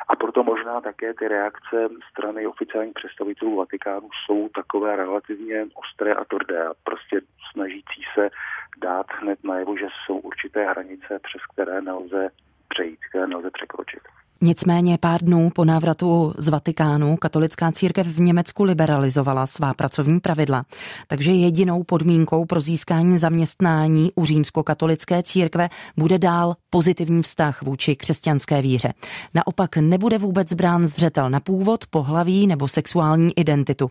a 0.09 0.17
proto 0.17 0.45
možná 0.45 0.81
také 0.81 1.15
ty 1.15 1.29
reakce 1.29 1.89
strany 2.11 2.47
oficiálních 2.47 2.95
představitelů 2.95 3.57
Vatikánu 3.57 4.09
jsou 4.13 4.49
takové 4.49 4.97
relativně 4.97 5.67
ostré 5.75 6.13
a 6.15 6.25
tvrdé 6.25 6.67
a 6.67 6.75
prostě 6.85 7.21
snažící 7.53 8.03
se 8.15 8.31
dát 8.79 9.07
hned 9.21 9.45
najevo, 9.45 9.77
že 9.77 9.87
jsou 9.89 10.19
určité 10.19 10.65
hranice, 10.65 11.19
přes 11.23 11.43
které 11.53 11.81
nelze 11.81 12.31
přejít, 12.69 12.99
které 13.11 13.27
nelze 13.27 13.51
překročit. 13.51 14.03
Nicméně 14.43 14.99
pár 15.01 15.23
dnů 15.23 15.51
po 15.55 15.65
návratu 15.65 16.35
z 16.37 16.49
Vatikánu 16.49 17.17
katolická 17.17 17.73
církev 17.73 18.07
v 18.07 18.21
Německu 18.21 18.65
liberalizovala 18.65 19.47
svá 19.47 19.75
pracovní 19.75 20.21
pravidla, 20.21 20.63
takže 21.09 21.31
jedinou 21.31 21.85
podmínkou 21.85 22.45
pro 22.45 22.61
získání 22.61 23.19
zaměstnání 23.19 24.11
u 24.15 24.25
římskokatolické 24.25 25.23
církve 25.23 25.69
bude 25.97 26.19
dál 26.19 26.55
pozitivní 26.71 27.23
vztah 27.23 27.63
vůči 27.63 27.97
křesťanské 27.97 28.63
víře. 28.63 28.93
Naopak 29.35 29.77
nebude 29.77 30.19
vůbec 30.19 30.55
brán 30.55 30.87
zřetel 30.87 31.31
na 31.31 31.41
původ, 31.41 31.87
pohlaví 31.91 32.47
nebo 32.47 32.69
sexuální 32.69 33.39
identitu. 33.39 33.91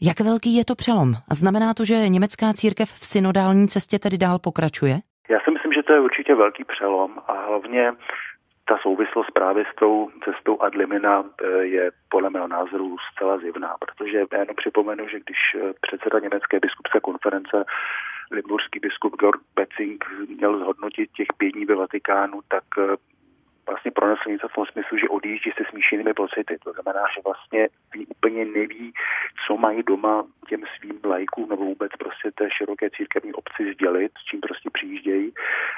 Jak 0.00 0.20
velký 0.20 0.54
je 0.54 0.64
to 0.64 0.74
přelom? 0.74 1.14
A 1.28 1.34
znamená 1.34 1.74
to, 1.74 1.84
že 1.84 2.08
německá 2.08 2.52
církev 2.52 2.92
v 2.92 3.06
synodální 3.06 3.68
cestě 3.68 3.98
tedy 3.98 4.18
dál 4.18 4.38
pokračuje? 4.38 5.00
Já 5.30 5.38
si 5.44 5.50
myslím, 5.50 5.72
že 5.72 5.82
to 5.82 5.92
je 5.92 6.00
určitě 6.00 6.34
velký 6.34 6.64
přelom 6.64 7.10
a 7.28 7.32
hlavně 7.48 7.92
ta 8.64 8.78
souvislost 8.82 9.30
právě 9.30 9.64
s 9.72 9.74
tou 9.74 10.10
cestou 10.24 10.62
ad 10.62 10.74
limina 10.74 11.24
eh, 11.24 11.46
je 11.64 11.90
podle 12.08 12.30
mého 12.30 12.48
názoru 12.48 12.96
zcela 13.12 13.38
zjevná, 13.38 13.76
protože 13.80 14.18
já 14.18 14.38
jenom 14.40 14.56
připomenu, 14.56 15.08
že 15.08 15.20
když 15.20 15.38
eh, 15.54 15.72
předseda 15.80 16.18
Německé 16.18 16.60
biskupské 16.60 17.00
konference 17.00 17.64
limburský 18.30 18.78
biskup 18.80 19.16
Georg 19.20 19.40
Betzing 19.56 20.04
měl 20.28 20.58
zhodnotit 20.58 21.10
těch 21.12 21.28
pět 21.36 21.50
dní 21.50 21.64
ve 21.64 21.74
Vatikánu, 21.74 22.40
tak 22.48 22.64
eh, 22.78 22.96
vlastně 23.66 23.90
pronesl 23.90 24.28
něco 24.28 24.48
v 24.48 24.52
tom 24.52 24.66
smyslu, 24.66 24.98
že 24.98 25.08
odjíždí 25.08 25.50
se 25.50 25.64
smíšenými 25.70 26.14
pocity. 26.14 26.58
To 26.64 26.72
znamená, 26.72 27.04
že 27.14 27.20
vlastně 27.24 27.68
úplně 28.08 28.44
neví, 28.44 28.92
co 29.46 29.56
mají 29.56 29.82
doma 29.82 30.24
těm 30.48 30.62
svým 30.76 31.00
lajkům 31.04 31.48
nebo 31.48 31.64
vůbec 31.64 31.92
prostě 31.98 32.30
té 32.34 32.48
široké 32.50 32.90
církevní 32.90 33.32
obci 33.32 33.72
sdělit, 33.74 34.12
s 34.18 34.24
čím 34.24 34.40
prostě 34.40 34.70
přijíždějí. 34.72 35.32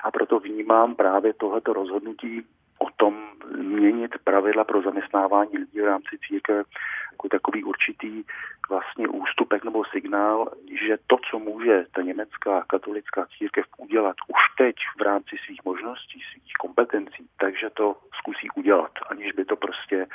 A 0.05 0.11
proto 0.11 0.39
vnímám 0.41 0.95
právě 0.95 1.33
tohleto 1.35 1.73
rozhodnutí 1.73 2.47
o 2.79 2.91
tom 2.97 3.15
měnit 3.57 4.11
pravidla 4.25 4.65
pro 4.65 4.83
zaměstnávání 4.83 5.59
lidí 5.59 5.81
v 5.81 5.85
rámci 5.85 6.19
církve 6.29 6.65
jako 7.13 7.29
takový 7.29 7.65
určitý 7.65 8.25
vlastně 8.69 9.09
ústupek 9.09 9.65
nebo 9.65 9.85
signál, 9.85 10.51
že 10.87 10.99
to, 11.07 11.17
co 11.31 11.39
může 11.39 11.87
ta 11.95 12.03
německá 12.03 12.65
katolická 12.67 13.27
církev 13.39 13.65
udělat 13.77 14.17
už 14.29 14.41
teď 14.59 14.77
v 14.99 15.03
rámci 15.03 15.37
svých 15.47 15.65
možností, 15.65 16.21
svých 16.33 16.53
kompetencí, 16.61 17.29
takže 17.39 17.71
to 17.71 17.97
zkusí 18.19 18.49
udělat, 18.57 18.93
aniž 19.11 19.33
by 19.33 19.45
to 19.45 19.57
prostě 19.57 20.07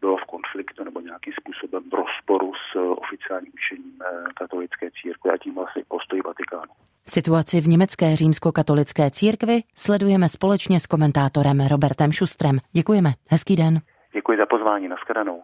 bylo 0.00 0.16
v 0.16 0.24
konfliktu 0.24 0.84
nebo 0.84 1.00
nějakým 1.00 1.32
způsobem 1.40 1.90
v 1.90 1.94
rozporu 1.94 2.52
s 2.54 2.76
oficiálním 2.76 3.52
učením 3.54 4.02
eh, 4.02 4.24
katolické 4.34 4.90
církve 4.90 5.32
a 5.32 5.38
tím 5.38 5.54
vlastně 5.54 5.82
postoj 5.88 6.20
Vatikánu. 6.24 6.72
Situaci 7.08 7.60
v 7.60 7.68
německé 7.68 8.16
římskokatolické 8.16 9.10
církvi 9.10 9.62
sledujeme 9.74 10.28
společně 10.28 10.80
s 10.80 10.86
komentátorem 10.86 11.60
Robertem 11.60 12.12
Šustrem. 12.12 12.58
Děkujeme. 12.72 13.12
Hezký 13.28 13.56
den. 13.56 13.80
Děkuji 14.14 14.38
za 14.38 14.46
pozvání. 14.46 14.88
Naschledanou. 14.88 15.42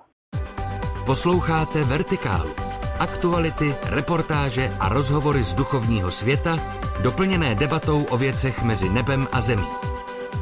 Posloucháte 1.06 1.84
Vertikálu. 1.84 2.50
Aktuality, 2.98 3.74
reportáže 3.82 4.70
a 4.80 4.88
rozhovory 4.88 5.42
z 5.42 5.54
duchovního 5.54 6.10
světa, 6.10 6.56
doplněné 7.02 7.54
debatou 7.54 8.04
o 8.04 8.16
věcech 8.18 8.62
mezi 8.62 8.88
nebem 8.88 9.28
a 9.32 9.40
zemí. 9.40 9.66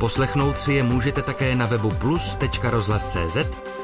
Poslechnout 0.00 0.58
si 0.58 0.72
je 0.72 0.82
můžete 0.82 1.22
také 1.22 1.56
na 1.56 1.66
webu 1.66 1.90
plus.rozhlas.cz, 1.90 3.36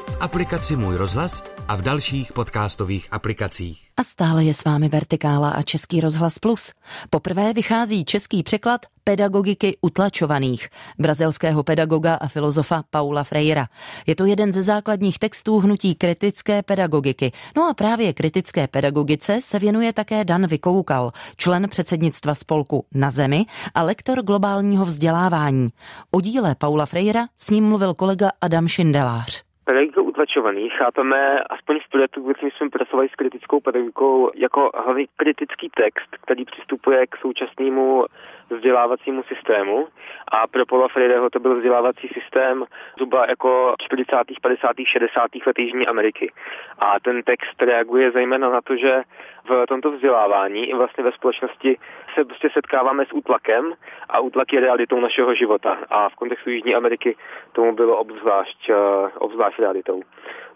v 0.09 0.17
aplikaci 0.19 0.75
Můj 0.75 0.95
rozhlas 0.95 1.43
a 1.67 1.75
v 1.75 1.81
dalších 1.81 2.33
podcastových 2.33 3.07
aplikacích. 3.11 3.87
A 3.97 4.03
stále 4.03 4.43
je 4.43 4.53
s 4.53 4.63
vámi 4.63 4.89
Vertikála 4.89 5.49
a 5.49 5.61
Český 5.61 6.01
rozhlas 6.01 6.39
Plus. 6.39 6.71
Poprvé 7.09 7.53
vychází 7.53 8.05
český 8.05 8.43
překlad 8.43 8.81
pedagogiky 9.03 9.77
utlačovaných, 9.81 10.69
brazilského 10.99 11.63
pedagoga 11.63 12.15
a 12.15 12.27
filozofa 12.27 12.83
Paula 12.89 13.23
Freira. 13.23 13.67
Je 14.07 14.15
to 14.15 14.25
jeden 14.25 14.51
ze 14.51 14.63
základních 14.63 15.19
textů 15.19 15.59
hnutí 15.59 15.95
kritické 15.95 16.63
pedagogiky. 16.63 17.31
No 17.55 17.69
a 17.69 17.73
právě 17.73 18.13
kritické 18.13 18.67
pedagogice 18.67 19.39
se 19.41 19.59
věnuje 19.59 19.93
také 19.93 20.25
Dan 20.25 20.47
Vykoukal, 20.47 21.11
člen 21.37 21.69
předsednictva 21.69 22.35
spolku 22.35 22.85
Na 22.93 23.11
zemi 23.11 23.45
a 23.75 23.83
lektor 23.83 24.23
globálního 24.23 24.85
vzdělávání. 24.85 25.69
O 26.11 26.21
díle 26.21 26.55
Paula 26.55 26.85
Freira 26.85 27.27
s 27.35 27.49
ním 27.49 27.65
mluvil 27.65 27.93
kolega 27.93 28.31
Adam 28.41 28.67
Šindelář 28.67 29.43
pedagogikou 29.65 30.03
utlačovaný 30.03 30.69
chápeme, 30.69 31.39
aspoň 31.49 31.79
v 31.79 31.89
projektu, 31.89 32.33
kterým 32.33 32.51
jsme 32.51 32.69
pracovali 32.69 33.09
s 33.09 33.15
kritickou 33.15 33.59
pedagogikou, 33.59 34.31
jako 34.35 34.71
hlavně 34.85 35.05
kritický 35.15 35.69
text, 35.69 36.09
který 36.21 36.45
přistupuje 36.45 37.07
k 37.07 37.17
současnému 37.17 38.05
vzdělávacímu 38.49 39.23
systému. 39.23 39.87
A 40.27 40.47
pro 40.47 40.65
Paula 40.65 40.87
Freireho 40.87 41.29
to 41.29 41.39
byl 41.39 41.55
vzdělávací 41.55 42.07
systém 42.07 42.65
zhruba 42.95 43.25
jako 43.29 43.75
40., 43.81 44.15
50., 44.41 44.71
60. 44.87 45.21
let 45.47 45.59
Jižní 45.59 45.87
Ameriky. 45.87 46.31
A 46.79 46.99
ten 46.99 47.23
text 47.23 47.61
reaguje 47.61 48.11
zejména 48.11 48.49
na 48.49 48.61
to, 48.61 48.75
že 48.75 49.01
v 49.49 49.65
tomto 49.67 49.91
vzdělávání 49.91 50.69
i 50.69 50.73
vlastně 50.73 51.03
ve 51.03 51.11
společnosti 51.11 51.77
se 52.15 52.25
prostě 52.25 52.49
setkáváme 52.53 53.05
s 53.05 53.13
útlakem 53.13 53.73
a 54.09 54.19
útlak 54.19 54.53
je 54.53 54.59
realitou 54.59 54.99
našeho 54.99 55.35
života. 55.35 55.77
A 55.89 56.09
v 56.09 56.15
kontextu 56.15 56.49
Jižní 56.49 56.75
Ameriky 56.75 57.15
tomu 57.51 57.75
bylo 57.75 57.97
obzvlášť, 57.97 58.69
eh, 58.69 58.75
obzvlášť 59.17 59.59
realitou. 59.59 60.01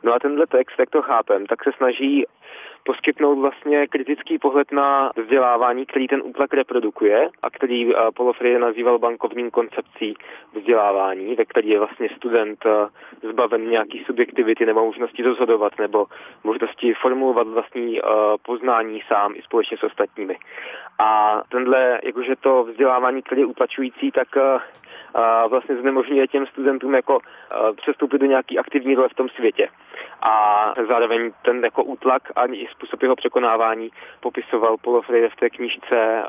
No 0.04 0.14
a 0.14 0.20
tenhle 0.20 0.48
text, 0.48 0.80
jak 0.80 0.90
to 0.90 1.02
chápem, 1.02 1.46
tak 1.46 1.64
se 1.64 1.72
snaží 1.78 2.26
poskytnout 2.88 3.40
vlastně 3.40 3.88
kritický 3.88 4.38
pohled 4.40 4.72
na 4.72 5.12
vzdělávání, 5.16 5.86
který 5.86 6.08
ten 6.08 6.22
útlak 6.24 6.54
reprodukuje 6.54 7.30
a 7.42 7.50
který 7.50 7.80
eh, 7.92 8.00
Paulo 8.16 8.34
Freire 8.34 8.60
nazýval 8.60 9.00
bankovním 9.00 9.52
koncepcí 9.52 10.14
vzdělávání, 10.56 11.36
ve 11.36 11.46
který 11.46 11.70
je 11.70 11.80
vlastně 11.80 12.10
student 12.16 12.60
eh, 12.66 13.28
zbaven 13.30 13.70
nějaký 13.70 14.04
subjektivity 14.06 14.66
nebo 14.66 14.86
možnosti 14.86 15.24
rozhodovat 15.24 15.74
nebo 15.80 16.06
možnosti 16.44 16.94
formulovat 17.02 17.48
vlastní 17.48 18.00
eh, 18.00 18.04
poznání 18.42 19.02
sám 19.12 19.34
i 19.36 19.42
společně 19.42 19.78
s 19.78 19.84
ostatními. 19.84 20.38
A 21.00 21.42
tenhle, 21.50 22.00
jakože 22.04 22.36
to 22.36 22.64
vzdělávání, 22.64 23.22
který 23.22 23.42
je 23.42 23.48
utlačující, 23.54 24.12
tak 24.12 24.28
a 25.18 25.48
vlastně 25.48 25.76
znemožňuje 25.76 26.28
těm 26.28 26.46
studentům 26.46 26.94
jako 26.96 27.20
přestoupit 27.82 28.22
do 28.22 28.26
nějaký 28.26 28.60
aktivní 28.60 28.96
role 28.96 29.10
v 29.10 29.14
tom 29.14 29.30
světě. 29.30 29.70
A 30.22 30.74
zároveň 30.88 31.32
ten 31.42 31.64
jako 31.64 31.84
útlak 31.84 32.32
a 32.36 32.46
i 32.46 32.68
způsob 32.72 33.04
jeho 33.04 33.16
překonávání 33.16 33.90
popisoval 34.20 34.78
Paulo 34.78 35.02
Freire 35.02 35.30
v 35.30 35.36
té 35.36 35.50
knížce 35.50 36.24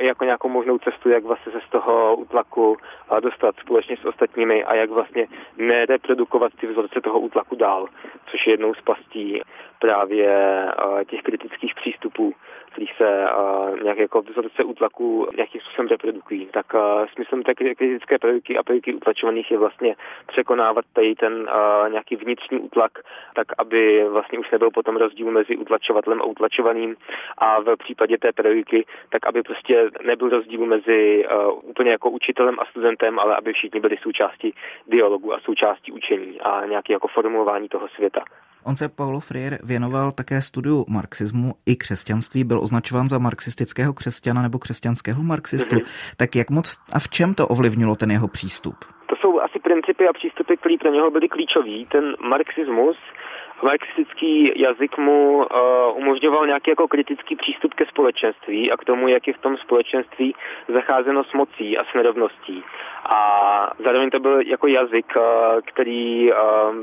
jako 0.00 0.24
nějakou 0.24 0.48
možnou 0.48 0.78
cestu, 0.78 1.08
jak 1.08 1.24
vlastně 1.24 1.52
se 1.52 1.60
z 1.66 1.70
toho 1.70 2.16
útlaku 2.16 2.76
dostat 3.20 3.54
společně 3.60 3.96
s 3.96 4.04
ostatními 4.04 4.64
a 4.64 4.74
jak 4.74 4.90
vlastně 4.90 5.26
nereprodukovat 5.56 6.52
ty 6.60 6.66
vzorce 6.66 7.00
toho 7.00 7.20
útlaku 7.20 7.56
dál, 7.56 7.86
což 8.30 8.46
je 8.46 8.52
jednou 8.52 8.74
z 8.74 8.80
pastí 8.80 9.42
právě 9.78 10.66
těch 11.06 11.22
kritických 11.22 11.74
přístupů 11.74 12.34
kterých 12.72 12.92
se 12.96 13.26
nějak 13.82 13.98
jako 13.98 14.22
vzorce 14.22 14.64
útlaku 14.64 15.28
nějakým 15.36 15.60
způsobem 15.60 15.88
reprodukují. 15.88 16.46
Tak 16.46 16.66
smyslem 17.14 17.42
té 17.42 17.54
kritické 17.54 18.18
pedagogiky 18.18 18.56
a 18.56 18.62
pedagogiky 18.62 18.94
utlačovaných 18.94 19.50
je 19.50 19.58
vlastně 19.58 19.96
překonávat 20.26 20.84
tady 20.92 21.14
ten 21.14 21.48
nějaký 21.88 22.16
vnitřní 22.16 22.58
útlak, 22.58 22.92
tak 23.34 23.46
aby 23.58 24.04
vlastně 24.08 24.38
už 24.38 24.50
nebyl 24.50 24.70
potom 24.70 24.96
rozdíl 24.96 25.30
mezi 25.30 25.56
utlačovatelem 25.56 26.22
a 26.22 26.24
utlačovaným 26.24 26.96
a 27.38 27.60
v 27.60 27.76
případě 27.76 28.18
té 28.18 28.32
pedagogiky, 28.32 28.84
tak 29.08 29.26
aby 29.26 29.42
prostě 29.42 29.90
nebyl 30.02 30.28
rozdíl 30.28 30.66
mezi 30.66 31.24
úplně 31.62 31.90
jako 31.90 32.10
učitelem 32.10 32.56
a 32.58 32.64
studentem, 32.64 33.18
ale 33.18 33.36
aby 33.36 33.52
všichni 33.52 33.80
byli 33.80 33.96
součástí 34.02 34.54
dialogu 34.86 35.34
a 35.34 35.40
součástí 35.40 35.92
učení 35.92 36.40
a 36.40 36.66
nějaký 36.66 36.92
jako 36.92 37.08
formulování 37.08 37.68
toho 37.68 37.88
světa. 37.88 38.24
On 38.64 38.76
se 38.76 38.88
Paulo 38.88 39.20
Freire 39.20 39.58
věnoval 39.62 40.12
také 40.12 40.42
studiu 40.42 40.84
marxismu 40.88 41.54
i 41.66 41.76
křesťanství, 41.76 42.44
byl 42.44 42.60
označován 42.60 43.08
za 43.08 43.18
marxistického 43.18 43.92
křesťana 43.92 44.42
nebo 44.42 44.58
křesťanského 44.58 45.22
marxistu. 45.22 45.76
Mm-hmm. 45.76 46.14
Tak 46.16 46.36
jak 46.36 46.50
moc 46.50 46.78
a 46.92 46.98
v 46.98 47.08
čem 47.08 47.34
to 47.34 47.48
ovlivnilo 47.48 47.96
ten 47.96 48.10
jeho 48.10 48.28
přístup? 48.28 48.76
To 49.06 49.16
jsou 49.16 49.40
asi 49.40 49.58
principy 49.58 50.08
a 50.08 50.12
přístupy, 50.12 50.54
které 50.56 50.76
pro 50.80 50.90
něho 50.92 51.10
byly 51.10 51.28
klíčový. 51.28 51.86
Ten 51.92 52.04
marxismus 52.30 52.96
marxistický 53.62 54.60
jazyk 54.60 54.98
mu 54.98 55.36
uh, 55.36 55.46
umožňoval 55.94 56.46
nějaký 56.46 56.70
jako 56.70 56.88
kritický 56.88 57.36
přístup 57.36 57.74
ke 57.74 57.86
společenství 57.86 58.70
a 58.70 58.76
k 58.76 58.84
tomu, 58.84 59.08
jak 59.08 59.26
je 59.26 59.34
v 59.34 59.38
tom 59.38 59.56
společenství 59.56 60.34
zacházeno 60.68 61.24
s 61.24 61.32
mocí 61.32 61.78
a 61.78 61.84
s 61.84 61.94
nerovností. 61.94 62.64
A 63.04 63.20
zároveň 63.84 64.10
to 64.10 64.20
byl 64.20 64.40
jako 64.40 64.66
jazyk, 64.66 65.06
uh, 65.16 65.22
který 65.64 66.32
uh, 66.32 66.36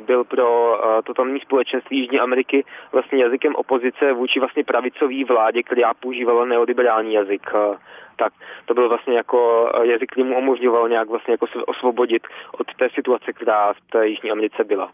byl 0.06 0.24
pro 0.24 0.72
uh, 0.72 1.02
totální 1.04 1.40
společenství 1.40 2.00
Jižní 2.00 2.20
Ameriky 2.20 2.66
vlastně 2.92 3.24
jazykem 3.24 3.56
opozice 3.56 4.14
vůči 4.14 4.40
vlastně 4.40 4.64
pravicové 4.64 5.24
vládě, 5.28 5.64
která 5.64 5.94
používala 5.94 6.46
neoliberální 6.46 7.14
jazyk. 7.14 7.52
Uh, 7.54 7.76
tak 8.20 8.34
to 8.66 8.74
byl 8.74 8.90
vlastně 8.90 9.18
jako 9.18 9.70
jazyk, 9.84 10.12
který 10.12 10.24
mu 10.24 10.38
umožňoval 10.38 10.90
nějak 10.90 11.10
vlastně 11.10 11.32
jako 11.32 11.48
se 11.48 11.64
osvobodit 11.66 12.24
od 12.52 12.68
té 12.76 12.90
situace, 12.90 13.34
která 13.34 13.74
v 13.74 13.82
té 13.92 14.08
Jižní 14.08 14.32
Americe 14.32 14.64
byla. 14.64 14.92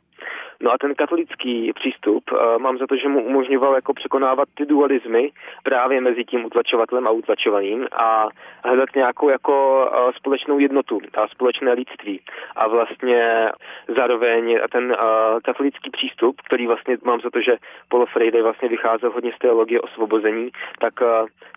No 0.61 0.71
a 0.71 0.77
ten 0.77 0.95
katolický 0.95 1.73
přístup 1.73 2.23
uh, 2.31 2.57
mám 2.57 2.77
za 2.77 2.87
to, 2.87 2.95
že 2.95 3.07
mu 3.07 3.23
umožňoval 3.23 3.75
jako 3.75 3.93
překonávat 3.93 4.49
ty 4.55 4.65
dualismy 4.65 5.31
právě 5.63 6.01
mezi 6.01 6.25
tím 6.25 6.45
utlačovatelem 6.45 7.07
a 7.07 7.11
utlačovaným 7.11 7.87
a 7.91 8.27
hledat 8.63 8.89
nějakou 8.95 9.29
jako 9.29 9.85
uh, 9.85 10.11
společnou 10.11 10.59
jednotu 10.59 10.99
a 11.17 11.27
společné 11.27 11.73
lidství. 11.73 12.21
A 12.55 12.67
vlastně 12.67 13.49
zároveň 13.97 14.59
ten 14.71 14.95
katolický 15.43 15.89
přístup, 15.89 16.41
který 16.41 16.67
vlastně 16.67 16.97
mám 17.03 17.21
za 17.21 17.29
to, 17.29 17.41
že 17.41 17.57
Paulo 17.89 18.05
Freire 18.05 18.43
vlastně 18.43 18.69
vycházel 18.69 19.11
hodně 19.11 19.31
z 19.35 19.39
teologie 19.39 19.81
osvobození, 19.81 20.49
tak 20.79 20.93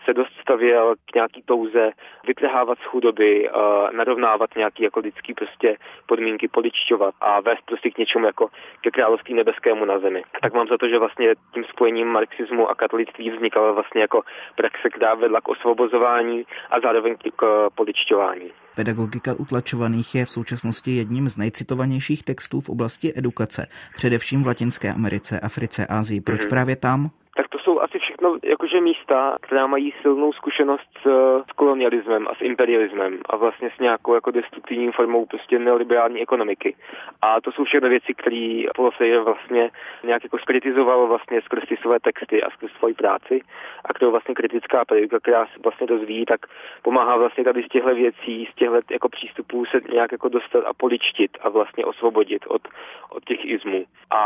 se 0.05 0.15
dost 0.15 0.33
stavěl 0.41 0.95
k 1.11 1.15
nějaký 1.15 1.43
touze 1.59 1.91
vytrhávat 2.27 2.79
z 2.79 2.85
chudoby, 2.85 3.51
narovnávat 3.97 4.51
nějaký 4.57 4.83
jako 4.83 5.01
lidský 5.01 5.35
prostě 5.35 5.77
podmínky, 6.07 6.49
poličťovat 6.49 7.15
a 7.21 7.41
vést 7.41 7.63
prostě 7.67 7.91
k 7.91 7.99
něčemu 7.99 8.27
jako 8.27 8.49
ke 8.81 8.91
království 8.91 9.35
nebeskému 9.35 9.85
na 9.85 9.99
zemi. 9.99 10.23
Tak 10.43 10.55
mám 10.55 10.69
za 10.69 10.79
to, 10.79 10.89
že 10.89 10.99
vlastně 10.99 11.35
tím 11.55 11.65
spojením 11.65 12.09
marxismu 12.09 12.71
a 12.71 12.75
katolictví 12.75 13.31
vznikala 13.31 13.73
vlastně 13.73 14.01
jako 14.01 14.23
praxe, 14.57 14.91
která 14.97 15.15
vedla 15.15 15.41
k 15.41 15.49
osvobozování 15.49 16.45
a 16.71 16.81
zároveň 16.81 17.17
k 17.37 17.71
poličťování. 17.75 18.51
Pedagogika 18.77 19.35
utlačovaných 19.39 20.15
je 20.15 20.25
v 20.25 20.31
současnosti 20.31 20.91
jedním 20.91 21.29
z 21.29 21.37
nejcitovanějších 21.37 22.23
textů 22.23 22.61
v 22.61 22.69
oblasti 22.69 23.13
edukace, 23.17 23.67
především 23.97 24.43
v 24.43 24.47
Latinské 24.47 24.93
Americe, 24.93 25.41
Africe, 25.41 25.87
Asii. 25.87 26.21
Proč 26.21 26.41
mm-hmm. 26.41 26.49
právě 26.49 26.77
tam? 26.77 27.11
Tak 27.39 27.49
to 27.49 27.59
jsou 27.59 27.81
asi 27.81 27.99
všechno 27.99 28.37
jakože 28.45 28.81
místa, 28.81 29.37
která 29.41 29.67
mají 29.67 29.95
silnou 30.03 30.33
zkušenost 30.33 30.89
s, 31.03 31.07
s 31.51 31.53
kolonialismem 31.53 32.29
a 32.29 32.35
s 32.35 32.41
imperialismem 32.41 33.19
a 33.31 33.37
vlastně 33.37 33.71
s 33.77 33.79
nějakou 33.79 34.15
jako 34.15 34.31
destruktivní 34.31 34.93
formou 34.93 35.27
prostě 35.27 35.59
neoliberální 35.59 36.23
ekonomiky. 36.23 36.77
A 37.23 37.41
to 37.41 37.53
jsou 37.53 37.65
všechno 37.65 37.89
věci, 37.89 38.15
které 38.15 38.63
Poloseje 38.75 39.21
vlastně 39.21 39.71
nějak 40.05 40.23
jako 40.23 40.39
skritizoval 40.39 41.07
vlastně 41.07 41.43
skrz 41.43 41.69
ty 41.69 41.77
své 41.77 42.01
texty 42.01 42.43
a 42.43 42.51
skrz 42.51 42.73
svoji 42.79 42.95
práci 42.95 43.41
a 43.85 43.93
kterou 43.95 44.11
vlastně 44.11 44.35
kritická 44.35 44.85
pedagogika, 44.85 45.21
která 45.21 45.47
se 45.47 45.53
vlastně 45.65 45.87
dozví, 45.87 46.25
tak 46.25 46.41
pomáhá 46.83 47.17
vlastně 47.17 47.45
tady 47.45 47.63
z 47.63 47.69
těchto 47.69 47.95
věcí, 47.95 48.49
z 48.53 48.55
těchto 48.55 48.81
jako 48.91 49.09
přístupů 49.09 49.65
se 49.65 49.81
nějak 49.93 50.13
jako 50.13 50.29
dostat 50.29 50.65
a 50.67 50.75
poličtit 50.75 51.39
a 51.41 51.49
vlastně 51.49 51.85
osvobodit 51.85 52.45
od, 52.49 52.63
od 53.11 53.25
těch 53.25 53.45
izmů. 53.45 53.85
A 54.11 54.21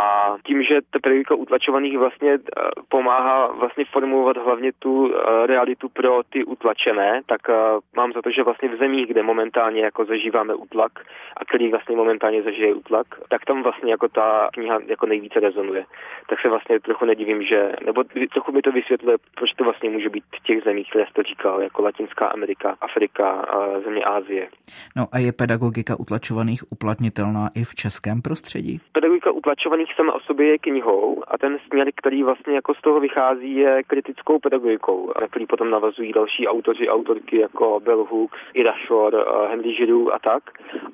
tím, 0.47 0.63
že 0.63 0.75
ta 0.91 0.99
pedagogika 1.03 1.35
utlačovaných 1.35 1.99
vlastně 1.99 2.33
eh, 2.33 2.63
pomáhá 3.03 3.47
vlastně 3.47 3.85
formulovat 3.93 4.37
hlavně 4.37 4.73
tu 4.79 5.15
eh, 5.15 5.47
realitu 5.47 5.89
pro 5.89 6.23
ty 6.23 6.45
utlačené, 6.45 7.21
tak 7.27 7.41
eh, 7.49 7.55
mám 7.97 8.13
za 8.13 8.23
to, 8.23 8.31
že 8.31 8.43
vlastně 8.43 8.69
v 8.69 8.79
zemích, 8.79 9.07
kde 9.07 9.23
momentálně 9.23 9.81
jako 9.81 10.05
zažíváme 10.05 10.55
útlak 10.55 10.93
a 11.37 11.45
který 11.45 11.71
vlastně 11.71 11.97
momentálně 11.97 12.43
zažije 12.43 12.75
útlak, 12.75 13.07
tak 13.29 13.45
tam 13.45 13.63
vlastně 13.63 13.91
jako 13.91 14.09
ta 14.09 14.49
kniha 14.53 14.79
jako 14.87 15.07
nejvíce 15.07 15.41
rezonuje. 15.41 15.85
Tak 16.29 16.41
se 16.41 16.49
vlastně 16.49 16.81
trochu 16.81 17.05
nedivím, 17.05 17.43
že, 17.43 17.73
nebo 17.87 18.05
trochu 18.33 18.53
mi 18.53 18.63
to 18.63 18.73
vysvětluje, 18.73 19.17
proč 19.35 19.51
to 19.53 19.65
vlastně 19.65 19.91
může 19.91 20.09
být 20.09 20.25
v 20.37 20.43
těch 20.43 20.63
zemích, 20.65 20.91
které 20.91 21.07
jste 21.07 21.23
říkal, 21.23 21.63
jako 21.63 21.83
Latinská 21.83 22.27
Amerika, 22.27 22.77
Afrika, 22.81 23.31
a 23.31 23.81
země 23.81 24.05
Ázie. 24.05 24.49
No 24.97 25.07
a 25.13 25.19
je 25.19 25.33
pedagogika 25.33 25.97
utlačovaných 25.99 26.73
uplatnitelná 26.73 27.49
i 27.55 27.65
v 27.65 27.75
českém 27.75 28.23
prostředí? 28.23 28.81
Pedagogika 28.93 29.31
utlačovaných 29.31 29.95
sama 29.97 30.13
o 30.13 30.21
sobě 30.21 30.47
je 30.47 30.59
knihou 30.59 31.23
a 31.29 31.39
ten 31.39 31.59
směr, 31.67 31.89
který 31.97 32.23
vlastně 32.23 32.55
jako 32.55 32.75
z 32.83 32.85
toho 32.85 33.01
vychází, 33.01 33.57
je 33.57 33.83
kritickou 33.83 34.39
pedagogikou, 34.39 35.13
na 35.21 35.27
který 35.29 35.47
potom 35.47 35.71
navazují 35.71 36.13
další 36.13 36.49
autoři, 36.49 36.89
autorky 36.89 37.41
jako 37.41 37.81
Bell 37.81 38.05
Hooks, 38.05 38.39
Ida 38.55 38.75
Shore, 38.87 39.19
eh, 39.19 39.49
Henry 39.49 39.73
Giroux 39.73 40.15
a 40.15 40.19
tak. 40.19 40.43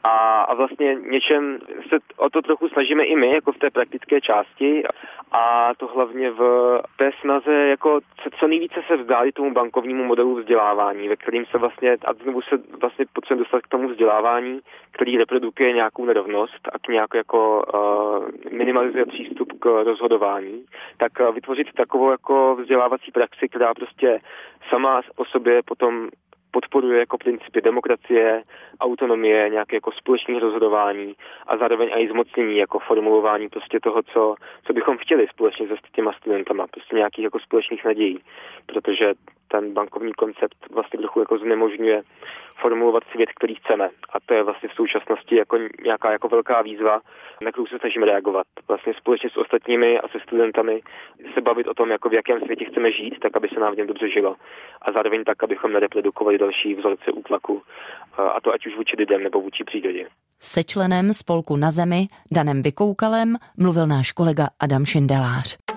A, 0.04 0.40
a 0.40 0.54
vlastně 0.54 0.97
něčem 1.11 1.59
se 1.88 1.97
o 2.16 2.30
to 2.30 2.42
trochu 2.42 2.68
snažíme 2.68 3.04
i 3.04 3.16
my, 3.16 3.35
jako 3.35 3.52
v 3.52 3.59
té 3.59 3.71
praktické 3.71 4.21
části 4.21 4.83
a 5.33 5.75
to 5.76 5.87
hlavně 5.87 6.30
v 6.30 6.42
té 6.97 7.11
snaze 7.21 7.52
jako 7.52 8.00
co 8.40 8.47
nejvíce 8.47 8.80
se 8.87 8.97
vzdálit 8.97 9.35
tomu 9.35 9.52
bankovnímu 9.52 10.04
modelu 10.04 10.35
vzdělávání, 10.35 11.09
ve 11.09 11.16
kterým 11.16 11.47
se 11.47 11.59
vlastně, 11.59 11.97
a 12.04 12.14
znovu 12.23 12.42
se 12.42 12.57
vlastně 12.80 13.04
potřebujeme 13.12 13.45
dostat 13.45 13.62
k 13.62 13.68
tomu 13.68 13.88
vzdělávání, 13.88 14.61
který 14.90 15.18
reprodukuje 15.18 15.73
nějakou 15.73 16.04
nerovnost 16.04 16.68
a 16.73 16.78
k 16.78 16.88
nějak 16.88 17.14
jako 17.14 17.62
uh, 17.75 18.52
minimalizuje 18.52 19.07
přístup 19.07 19.52
k 19.59 19.66
rozhodování, 19.66 20.64
tak 20.97 21.12
uh, 21.21 21.35
vytvořit 21.35 21.73
takovou 21.79 22.11
jako 22.11 22.57
vzdělávací 22.61 23.11
praxi, 23.11 23.49
která 23.49 23.75
prostě 23.75 24.21
sama 24.71 25.01
o 25.17 25.25
sobě 25.25 25.63
potom 25.63 26.09
podporuje 26.51 26.99
jako 26.99 27.19
principy 27.19 27.61
demokracie, 27.61 28.43
autonomie, 28.81 29.49
nějaké 29.49 29.77
jako 29.77 29.93
společné 29.93 30.41
rozhodování 30.41 31.15
a 31.47 31.57
zároveň 31.57 31.89
i 31.97 32.09
zmocnění 32.09 32.57
jako 32.57 32.79
formulování 32.79 33.49
prostě 33.49 33.81
toho, 33.81 34.03
co, 34.03 34.35
co 34.67 34.73
bychom 34.73 34.99
chtěli 34.99 35.27
společně 35.29 35.67
se 35.69 35.75
těma 35.93 36.13
studentama, 36.13 36.67
prostě 36.67 36.97
nějakých 36.97 37.25
jako 37.25 37.39
společných 37.39 37.85
nadějí, 37.85 38.19
protože 38.67 39.15
ten 39.49 39.73
bankovní 39.73 40.13
koncept 40.13 40.57
vlastně 40.71 40.99
trochu 40.99 41.21
jako 41.21 41.39
znemožňuje 41.39 42.03
formulovat 42.61 43.03
svět, 43.12 43.31
který 43.37 43.55
chceme. 43.55 43.88
A 44.14 44.16
to 44.27 44.35
je 44.35 44.42
vlastně 44.42 44.68
v 44.68 44.73
současnosti 44.73 45.37
jako 45.37 45.59
nějaká 45.85 46.12
jako 46.12 46.29
velká 46.29 46.62
výzva, 46.62 47.01
na 47.42 47.53
kterou 47.53 47.66
se 47.66 47.79
snažíme 47.79 48.07
reagovat. 48.07 48.47
Vlastně 48.68 48.94
společně 48.94 49.31
s 49.31 49.37
ostatními 49.37 49.99
a 49.99 50.09
se 50.09 50.18
studentami 50.23 50.81
se 51.35 51.40
bavit 51.40 51.66
o 51.66 51.75
tom, 51.75 51.90
jako 51.90 52.09
v 52.09 52.14
jakém 52.14 52.40
světě 52.40 52.64
chceme 52.64 52.92
žít, 52.92 53.14
tak 53.23 53.37
aby 53.37 53.49
se 53.49 53.61
nám 53.61 53.75
v 53.75 53.77
něm 53.77 53.87
dobře 53.87 54.09
žilo. 54.11 54.37
A 54.83 54.92
zároveň 54.92 55.25
tak, 55.25 55.42
abychom 55.42 55.73
nereprodukovali 55.73 56.38
další 56.38 56.75
vzorce 56.75 57.11
útlaku, 57.12 57.62
a 58.37 58.40
to 58.40 58.53
ať 58.53 58.66
už 58.66 58.77
vůči 58.77 58.97
lidem 58.99 59.23
nebo 59.23 59.40
vůči 59.40 59.64
přírodě. 59.64 60.07
Se 60.40 60.64
členem 60.64 61.12
spolku 61.12 61.57
na 61.57 61.71
zemi 61.71 62.07
Danem 62.33 62.62
Vykoukalem 62.62 63.37
mluvil 63.57 63.87
náš 63.87 64.12
kolega 64.12 64.49
Adam 64.61 64.85
Šindelář. 64.85 65.67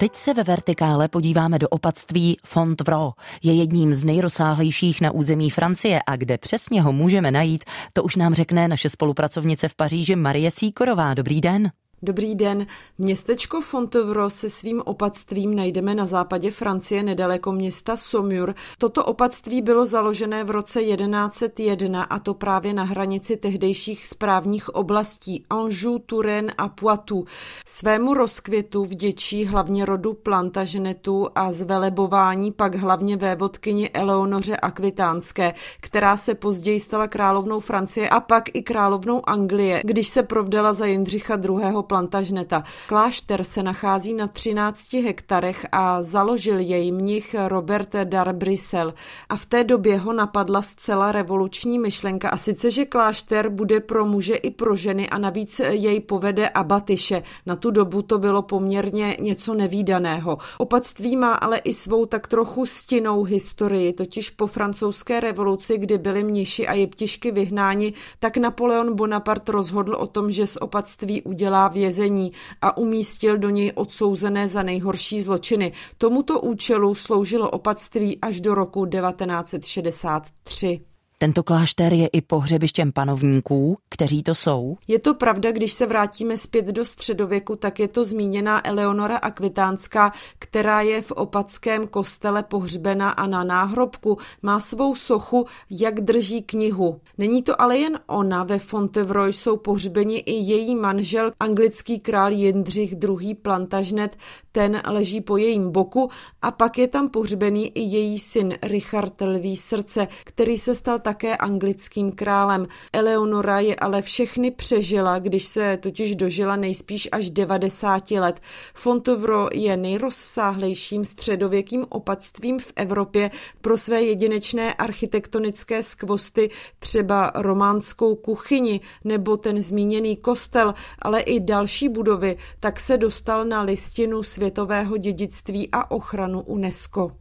Teď 0.00 0.16
se 0.16 0.34
ve 0.34 0.42
vertikále 0.42 1.08
podíváme 1.08 1.58
do 1.58 1.68
opatství 1.68 2.36
Fontvro. 2.44 3.12
Je 3.42 3.52
jedním 3.52 3.94
z 3.94 4.04
nejrozsáhlejších 4.04 5.00
na 5.00 5.10
území 5.10 5.50
Francie 5.50 6.00
a 6.06 6.16
kde 6.16 6.38
přesně 6.38 6.82
ho 6.82 6.92
můžeme 6.92 7.30
najít, 7.30 7.64
to 7.92 8.02
už 8.02 8.16
nám 8.16 8.34
řekne 8.34 8.68
naše 8.68 8.88
spolupracovnice 8.88 9.68
v 9.68 9.74
Paříži 9.74 10.16
Marie 10.16 10.50
Síkorová. 10.50 11.14
Dobrý 11.14 11.40
den. 11.40 11.70
Dobrý 12.02 12.34
den. 12.34 12.66
Městečko 12.98 13.60
Fontevro 13.60 14.30
se 14.30 14.50
svým 14.50 14.82
opatstvím 14.84 15.56
najdeme 15.56 15.94
na 15.94 16.06
západě 16.06 16.50
Francie 16.50 17.02
nedaleko 17.02 17.52
města 17.52 17.96
Saumur. 17.96 18.54
Toto 18.78 19.04
opatství 19.04 19.62
bylo 19.62 19.86
založené 19.86 20.44
v 20.44 20.50
roce 20.50 20.82
1101 20.82 22.02
a 22.02 22.18
to 22.18 22.34
právě 22.34 22.72
na 22.72 22.84
hranici 22.84 23.36
tehdejších 23.36 24.06
správních 24.06 24.68
oblastí 24.68 25.44
Anjou, 25.50 25.98
Touraine 25.98 26.52
a 26.58 26.68
Poitou. 26.68 27.24
Svému 27.66 28.14
rozkvětu 28.14 28.84
vděčí 28.84 29.44
hlavně 29.44 29.84
rodu 29.84 30.14
Plantagenetů 30.14 31.28
a 31.34 31.52
zvelebování 31.52 32.52
pak 32.52 32.74
hlavně 32.74 33.16
vévodkyni 33.16 33.90
Eleonoře 33.90 34.56
Akvitánské, 34.56 35.54
která 35.80 36.16
se 36.16 36.34
později 36.34 36.80
stala 36.80 37.08
královnou 37.08 37.60
Francie 37.60 38.08
a 38.08 38.20
pak 38.20 38.44
i 38.52 38.62
královnou 38.62 39.28
Anglie, 39.28 39.80
když 39.84 40.08
se 40.08 40.22
provdala 40.22 40.72
za 40.72 40.86
Jindřicha 40.86 41.34
II 41.34 41.89
plantažneta. 41.90 42.62
Klášter 42.86 43.44
se 43.44 43.62
nachází 43.62 44.14
na 44.14 44.26
13 44.26 44.92
hektarech 44.92 45.66
a 45.72 46.02
založil 46.02 46.58
jej 46.58 46.92
mnich 46.92 47.36
Robert 47.48 47.96
Darbrisel. 48.04 48.94
A 49.28 49.36
v 49.36 49.46
té 49.46 49.64
době 49.64 49.98
ho 49.98 50.12
napadla 50.12 50.62
zcela 50.62 51.12
revoluční 51.12 51.78
myšlenka 51.78 52.28
a 52.28 52.36
sice, 52.36 52.70
že 52.70 52.84
klášter 52.84 53.48
bude 53.48 53.80
pro 53.80 54.06
muže 54.06 54.34
i 54.34 54.50
pro 54.50 54.74
ženy 54.74 55.10
a 55.10 55.18
navíc 55.18 55.60
jej 55.70 56.00
povede 56.00 56.48
abatyše. 56.48 57.22
Na 57.46 57.56
tu 57.56 57.70
dobu 57.70 58.02
to 58.02 58.18
bylo 58.18 58.42
poměrně 58.42 59.16
něco 59.20 59.54
nevýdaného. 59.54 60.38
Opatství 60.58 61.16
má 61.16 61.34
ale 61.34 61.58
i 61.58 61.74
svou 61.74 62.06
tak 62.06 62.26
trochu 62.26 62.66
stinou 62.66 63.22
historii, 63.22 63.92
totiž 63.92 64.30
po 64.30 64.46
francouzské 64.46 65.20
revoluci, 65.20 65.78
kdy 65.78 65.98
byli 65.98 66.24
mniši 66.24 66.66
a 66.66 66.72
jeptišky 66.72 67.30
vyhnáni, 67.30 67.92
tak 68.18 68.36
Napoleon 68.36 68.94
Bonaparte 68.94 69.52
rozhodl 69.52 69.94
o 69.94 70.06
tom, 70.06 70.30
že 70.30 70.46
z 70.46 70.56
opatství 70.56 71.22
udělá 71.22 71.68
vězení 71.80 72.32
a 72.62 72.76
umístil 72.76 73.38
do 73.38 73.50
něj 73.50 73.72
odsouzené 73.74 74.48
za 74.48 74.62
nejhorší 74.62 75.20
zločiny. 75.20 75.72
Tomuto 75.98 76.40
účelu 76.40 76.94
sloužilo 76.94 77.50
opatství 77.50 78.20
až 78.20 78.40
do 78.40 78.54
roku 78.54 78.86
1963. 78.86 80.89
Tento 81.22 81.42
klášter 81.42 81.92
je 81.92 82.06
i 82.06 82.20
pohřebištěm 82.20 82.92
panovníků, 82.92 83.78
kteří 83.88 84.22
to 84.22 84.34
jsou? 84.34 84.76
Je 84.88 84.98
to 84.98 85.14
pravda, 85.14 85.52
když 85.52 85.72
se 85.72 85.86
vrátíme 85.86 86.38
zpět 86.38 86.66
do 86.66 86.84
středověku, 86.84 87.56
tak 87.56 87.80
je 87.80 87.88
to 87.88 88.04
zmíněná 88.04 88.68
Eleonora 88.68 89.16
Akvitánská, 89.16 90.12
která 90.38 90.80
je 90.80 91.02
v 91.02 91.12
opatském 91.12 91.88
kostele 91.88 92.42
pohřbena 92.42 93.10
a 93.10 93.26
na 93.26 93.44
náhrobku 93.44 94.18
má 94.42 94.60
svou 94.60 94.94
sochu, 94.94 95.46
jak 95.70 96.00
drží 96.00 96.42
knihu. 96.42 97.00
Není 97.18 97.42
to 97.42 97.62
ale 97.62 97.78
jen 97.78 97.98
ona, 98.06 98.44
ve 98.44 98.58
Fontevroy 98.58 99.32
jsou 99.32 99.56
pohřbeni 99.56 100.18
i 100.18 100.32
její 100.32 100.74
manžel, 100.74 101.32
anglický 101.40 101.98
král 101.98 102.32
Jindřich 102.32 102.92
II. 102.92 103.34
Plantažnet, 103.34 104.16
ten 104.52 104.82
leží 104.86 105.20
po 105.20 105.36
jejím 105.36 105.70
boku 105.70 106.08
a 106.42 106.50
pak 106.50 106.78
je 106.78 106.88
tam 106.88 107.08
pohřbený 107.08 107.68
i 107.68 107.80
její 107.80 108.18
syn 108.18 108.58
Richard 108.62 109.20
Lví 109.20 109.56
srdce, 109.56 110.08
který 110.24 110.58
se 110.58 110.74
stal 110.74 110.98
také 110.98 111.36
anglickým 111.36 112.12
králem. 112.12 112.66
Eleonora 112.92 113.60
je 113.60 113.76
ale 113.76 114.02
všechny 114.02 114.50
přežila, 114.50 115.18
když 115.18 115.44
se 115.44 115.76
totiž 115.76 116.16
dožila 116.16 116.56
nejspíš 116.56 117.08
až 117.12 117.30
90 117.30 118.10
let. 118.10 118.40
Fontevro 118.74 119.48
je 119.52 119.76
nejrozsáhlejším 119.76 121.04
středověkým 121.04 121.86
opatstvím 121.88 122.58
v 122.58 122.72
Evropě 122.76 123.30
pro 123.60 123.76
své 123.76 124.02
jedinečné 124.02 124.74
architektonické 124.74 125.82
skvosty, 125.82 126.50
třeba 126.78 127.32
románskou 127.34 128.14
kuchyni 128.14 128.80
nebo 129.04 129.36
ten 129.36 129.62
zmíněný 129.62 130.16
kostel, 130.16 130.74
ale 130.98 131.20
i 131.20 131.40
další 131.40 131.88
budovy, 131.88 132.36
tak 132.60 132.80
se 132.80 132.96
dostal 132.96 133.44
na 133.44 133.62
listinu 133.62 134.22
světového 134.40 134.96
dědictví 134.96 135.68
a 135.72 135.90
ochranu 135.90 136.40
UNESCO. 136.40 137.19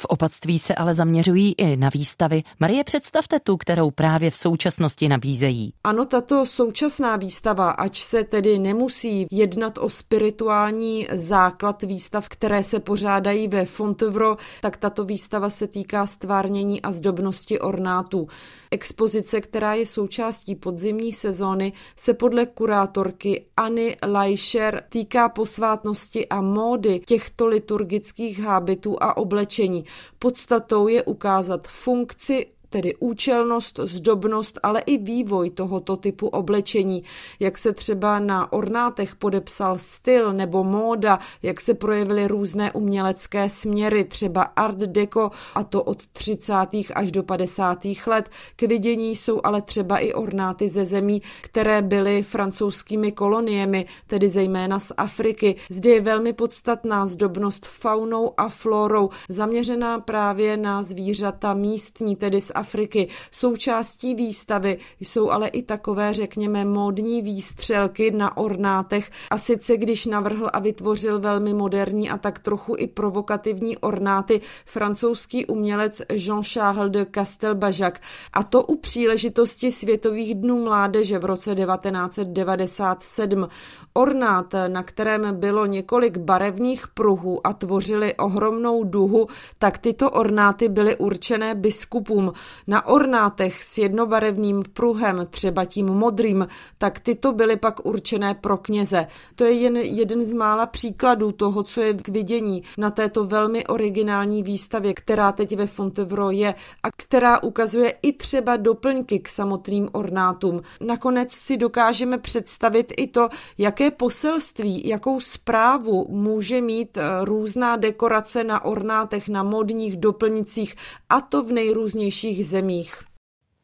V 0.00 0.04
opatství 0.04 0.58
se 0.58 0.74
ale 0.74 0.94
zaměřují 0.94 1.54
i 1.58 1.76
na 1.76 1.90
výstavy. 1.94 2.42
Marie, 2.60 2.84
představte 2.84 3.40
tu, 3.40 3.56
kterou 3.56 3.90
právě 3.90 4.30
v 4.30 4.36
současnosti 4.36 5.08
nabízejí. 5.08 5.72
Ano, 5.84 6.04
tato 6.04 6.46
současná 6.46 7.16
výstava, 7.16 7.70
ač 7.70 8.02
se 8.02 8.24
tedy 8.24 8.58
nemusí 8.58 9.26
jednat 9.30 9.78
o 9.78 9.88
spirituální 9.88 11.08
základ 11.12 11.82
výstav, 11.82 12.28
které 12.28 12.62
se 12.62 12.80
pořádají 12.80 13.48
ve 13.48 13.64
Fontevro, 13.64 14.36
tak 14.60 14.76
tato 14.76 15.04
výstava 15.04 15.50
se 15.50 15.66
týká 15.66 16.06
stvárnění 16.06 16.82
a 16.82 16.92
zdobnosti 16.92 17.60
ornátů. 17.60 18.28
Expozice, 18.70 19.40
která 19.40 19.74
je 19.74 19.86
součástí 19.86 20.54
podzimní 20.54 21.12
sezóny, 21.12 21.72
se 21.96 22.14
podle 22.14 22.46
kurátorky 22.46 23.46
Anny 23.56 23.96
Leischer 24.06 24.82
týká 24.88 25.28
posvátnosti 25.28 26.28
a 26.28 26.40
módy 26.40 27.00
těchto 27.06 27.46
liturgických 27.46 28.40
hábitů 28.40 28.96
a 29.00 29.16
oblečení. 29.16 29.84
Podstatou 30.18 30.88
je 30.88 31.02
ukázat 31.02 31.68
funkci 31.68 32.46
tedy 32.70 32.94
účelnost, 32.96 33.80
zdobnost, 33.82 34.60
ale 34.62 34.80
i 34.80 34.98
vývoj 34.98 35.50
tohoto 35.50 35.96
typu 35.96 36.26
oblečení, 36.26 37.04
jak 37.40 37.58
se 37.58 37.72
třeba 37.72 38.18
na 38.18 38.52
ornátech 38.52 39.16
podepsal 39.16 39.78
styl 39.78 40.32
nebo 40.32 40.64
móda, 40.64 41.18
jak 41.42 41.60
se 41.60 41.74
projevily 41.74 42.28
různé 42.28 42.72
umělecké 42.72 43.48
směry, 43.48 44.04
třeba 44.04 44.42
art 44.42 44.78
deco 44.78 45.30
a 45.54 45.64
to 45.64 45.82
od 45.82 46.06
30. 46.06 46.54
až 46.94 47.12
do 47.12 47.22
50. 47.22 47.78
let. 48.06 48.30
K 48.56 48.62
vidění 48.62 49.16
jsou 49.16 49.40
ale 49.44 49.62
třeba 49.62 49.98
i 49.98 50.12
ornáty 50.12 50.68
ze 50.68 50.84
zemí, 50.84 51.22
které 51.40 51.82
byly 51.82 52.22
francouzskými 52.22 53.12
koloniemi, 53.12 53.86
tedy 54.06 54.28
zejména 54.28 54.80
z 54.80 54.92
Afriky. 54.96 55.54
Zde 55.70 55.90
je 55.90 56.00
velmi 56.00 56.32
podstatná 56.32 57.06
zdobnost 57.06 57.66
faunou 57.66 58.32
a 58.36 58.48
florou, 58.48 59.10
zaměřená 59.28 60.00
právě 60.00 60.56
na 60.56 60.82
zvířata 60.82 61.54
místní, 61.54 62.16
tedy 62.16 62.40
z 62.40 62.52
Afriky. 62.58 63.08
Součástí 63.30 64.14
výstavy 64.14 64.78
jsou 65.00 65.30
ale 65.30 65.48
i 65.48 65.62
takové, 65.62 66.14
řekněme, 66.14 66.64
módní 66.64 67.22
výstřelky 67.22 68.10
na 68.10 68.36
ornátech 68.36 69.10
a 69.30 69.38
sice 69.38 69.76
když 69.76 70.06
navrhl 70.06 70.48
a 70.52 70.58
vytvořil 70.58 71.20
velmi 71.20 71.54
moderní 71.54 72.10
a 72.10 72.18
tak 72.18 72.38
trochu 72.38 72.74
i 72.78 72.86
provokativní 72.86 73.78
ornáty 73.78 74.40
francouzský 74.66 75.46
umělec 75.46 76.02
Jean-Charles 76.08 76.90
de 76.90 77.06
Castelbajac 77.14 77.94
a 78.32 78.42
to 78.42 78.62
u 78.62 78.76
příležitosti 78.76 79.72
Světových 79.72 80.34
dnů 80.34 80.64
mládeže 80.64 81.18
v 81.18 81.24
roce 81.24 81.54
1997. 81.54 83.48
Ornát, 83.94 84.54
na 84.68 84.82
kterém 84.82 85.36
bylo 85.36 85.66
několik 85.66 86.16
barevných 86.16 86.88
pruhů 86.88 87.46
a 87.46 87.52
tvořili 87.52 88.14
ohromnou 88.14 88.84
duhu, 88.84 89.26
tak 89.58 89.78
tyto 89.78 90.10
ornáty 90.10 90.68
byly 90.68 90.96
určené 90.96 91.54
biskupům. 91.54 92.32
Na 92.66 92.86
ornátech 92.86 93.62
s 93.62 93.78
jednobarevným 93.78 94.62
pruhem, 94.72 95.26
třeba 95.30 95.64
tím 95.64 95.86
modrým, 95.86 96.46
tak 96.78 97.00
tyto 97.00 97.32
byly 97.32 97.56
pak 97.56 97.86
určené 97.86 98.34
pro 98.34 98.56
kněze. 98.56 99.06
To 99.34 99.44
je 99.44 99.52
jen 99.52 99.76
jeden 99.76 100.24
z 100.24 100.32
mála 100.32 100.66
příkladů 100.66 101.32
toho, 101.32 101.62
co 101.62 101.80
je 101.80 101.94
k 101.94 102.08
vidění 102.08 102.62
na 102.78 102.90
této 102.90 103.24
velmi 103.24 103.66
originální 103.66 104.42
výstavě, 104.42 104.94
která 104.94 105.32
teď 105.32 105.56
ve 105.56 105.66
Fontevro 105.66 106.30
je 106.30 106.54
a 106.82 106.90
která 106.96 107.42
ukazuje 107.42 107.94
i 108.02 108.12
třeba 108.12 108.56
doplňky 108.56 109.18
k 109.18 109.28
samotným 109.28 109.88
ornátům. 109.92 110.60
Nakonec 110.80 111.32
si 111.32 111.56
dokážeme 111.56 112.18
představit 112.18 112.92
i 112.96 113.06
to, 113.06 113.28
jaké 113.58 113.90
poselství, 113.90 114.88
jakou 114.88 115.20
zprávu 115.20 116.06
může 116.08 116.60
mít 116.60 116.96
eh, 116.96 117.02
různá 117.24 117.76
dekorace 117.76 118.44
na 118.44 118.64
ornátech, 118.64 119.28
na 119.28 119.42
modních 119.42 119.96
doplnicích 119.96 120.74
a 121.08 121.20
to 121.20 121.42
v 121.42 121.52
nejrůznějších 121.52 122.37
zemích. 122.42 122.94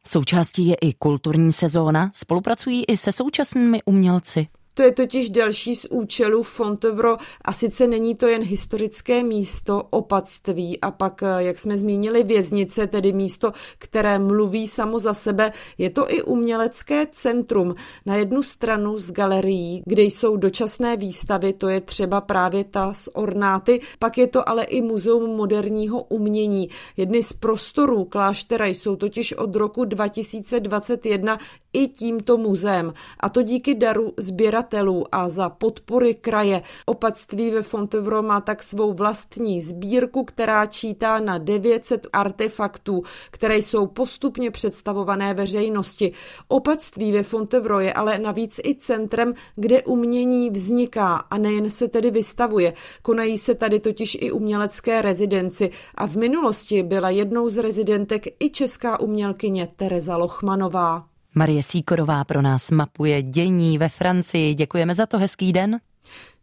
Součástí 0.07 0.67
je 0.67 0.75
i 0.75 0.93
kulturní 0.93 1.53
sezóna, 1.53 2.11
spolupracují 2.15 2.85
i 2.85 2.97
se 2.97 3.13
současnými 3.13 3.83
umělci. 3.85 4.47
To 4.75 4.83
je 4.83 4.93
totiž 4.93 5.31
další 5.31 5.77
z 5.77 5.87
účelů 5.91 6.43
Fontevro 6.43 7.17
a 7.45 7.53
sice 7.53 7.87
není 7.87 8.15
to 8.15 8.27
jen 8.27 8.43
historické 8.43 9.23
místo 9.23 9.83
opatství 9.91 10.81
a 10.81 10.91
pak, 10.91 11.23
eh, 11.23 11.27
jak 11.39 11.59
jsme 11.59 11.79
zmínili, 11.79 12.23
věznice, 12.23 12.87
tedy 12.87 13.13
místo, 13.13 13.53
které 13.79 14.19
mluví 14.19 14.69
samo 14.69 14.99
za 14.99 15.15
sebe, 15.15 15.53
je 15.79 15.91
to 15.91 16.13
i 16.13 16.23
umělecké 16.23 17.07
centrum. 17.11 17.75
Na 18.07 18.17
jednu 18.17 18.43
stranu 18.43 18.99
z 18.99 19.13
galerií, 19.13 19.83
kde 19.87 20.03
jsou 20.03 20.37
dočasné 20.37 20.97
výstavy, 20.97 21.53
to 21.53 21.69
je 21.69 21.81
třeba 21.81 22.21
právě 22.21 22.65
ta 22.65 22.95
z 22.95 23.09
ornáty, 23.13 23.81
pak 23.99 24.19
je 24.19 24.27
to 24.27 24.49
ale 24.49 24.65
i 24.65 24.81
muzeum 24.81 25.37
moderního 25.37 26.03
umění. 26.03 26.69
Jedny 26.97 27.23
z 27.23 27.33
prostorů 27.33 28.05
kláštera 28.05 28.67
jsou 28.67 28.97
totiž 28.97 29.33
od 29.33 29.57
roku 29.57 29.85
2021 29.85 31.39
i 31.73 31.89
tímto 31.89 32.37
muzeem 32.37 32.93
a 33.21 33.29
to 33.29 33.43
díky 33.43 33.75
daru 33.75 34.13
sběrat 34.17 34.64
sběratelů 34.65 35.05
a 35.13 35.29
za 35.29 35.49
podpory 35.49 36.15
kraje. 36.15 36.63
Opatství 36.87 37.51
ve 37.51 37.63
Fontevro 37.63 38.23
má 38.23 38.41
tak 38.41 38.63
svou 38.63 38.93
vlastní 38.93 39.61
sbírku, 39.61 40.25
která 40.25 40.67
čítá 40.67 41.21
na 41.21 41.39
900 41.39 42.07
artefaktů, 42.13 43.03
které 43.31 43.59
jsou 43.59 43.87
postupně 43.87 44.51
představované 44.51 45.35
veřejnosti. 45.35 46.13
Opatství 46.49 47.13
ve 47.13 47.23
Fontevro 47.23 47.81
je 47.81 47.93
ale 47.93 48.19
navíc 48.19 48.61
i 48.65 48.75
centrem, 48.75 49.35
kde 49.57 49.83
umění 49.83 50.51
vzniká 50.51 51.17
a 51.17 51.39
nejen 51.39 51.71
se 51.71 51.89
tedy 51.89 52.11
vystavuje. 52.11 52.73
Konají 53.03 53.39
se 53.39 53.55
tady 53.55 53.81
totiž 53.81 54.17
i 54.21 54.33
umělecké 54.33 55.03
rezidenci 55.03 55.71
a 55.95 56.07
v 56.07 56.17
minulosti 56.17 56.83
byla 56.83 57.11
jednou 57.11 57.49
z 57.49 57.57
rezidentek 57.57 58.23
i 58.41 58.51
česká 58.51 59.01
umělkyně 59.01 59.69
Tereza 59.77 60.17
Lochmanová. 60.17 61.14
Marie 61.35 61.63
Síkorová 61.63 62.25
pro 62.25 62.43
nás 62.43 62.71
mapuje 62.71 63.23
dění 63.23 63.79
ve 63.79 63.89
Francii. 63.89 64.55
Děkujeme 64.55 64.95
za 64.95 65.07
to, 65.07 65.19
hezký 65.19 65.53
den. 65.53 65.81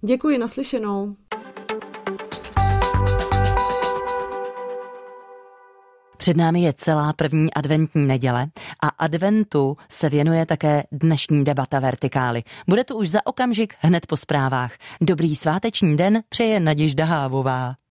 Děkuji, 0.01 0.37
naslyšenou. 0.37 1.15
Před 6.17 6.37
námi 6.37 6.61
je 6.61 6.73
celá 6.73 7.13
první 7.13 7.53
adventní 7.53 8.07
neděle 8.07 8.47
a 8.83 8.87
adventu 8.87 9.77
se 9.89 10.09
věnuje 10.09 10.45
také 10.45 10.83
dnešní 10.91 11.43
debata 11.43 11.79
Vertikály. 11.79 12.43
Bude 12.67 12.83
to 12.83 12.95
už 12.95 13.09
za 13.09 13.19
okamžik 13.25 13.73
hned 13.79 14.05
po 14.07 14.17
zprávách. 14.17 14.73
Dobrý 15.01 15.35
sváteční 15.35 15.97
den 15.97 16.23
přeje 16.29 16.59
Naděžda 16.59 17.05
Hávová. 17.05 17.75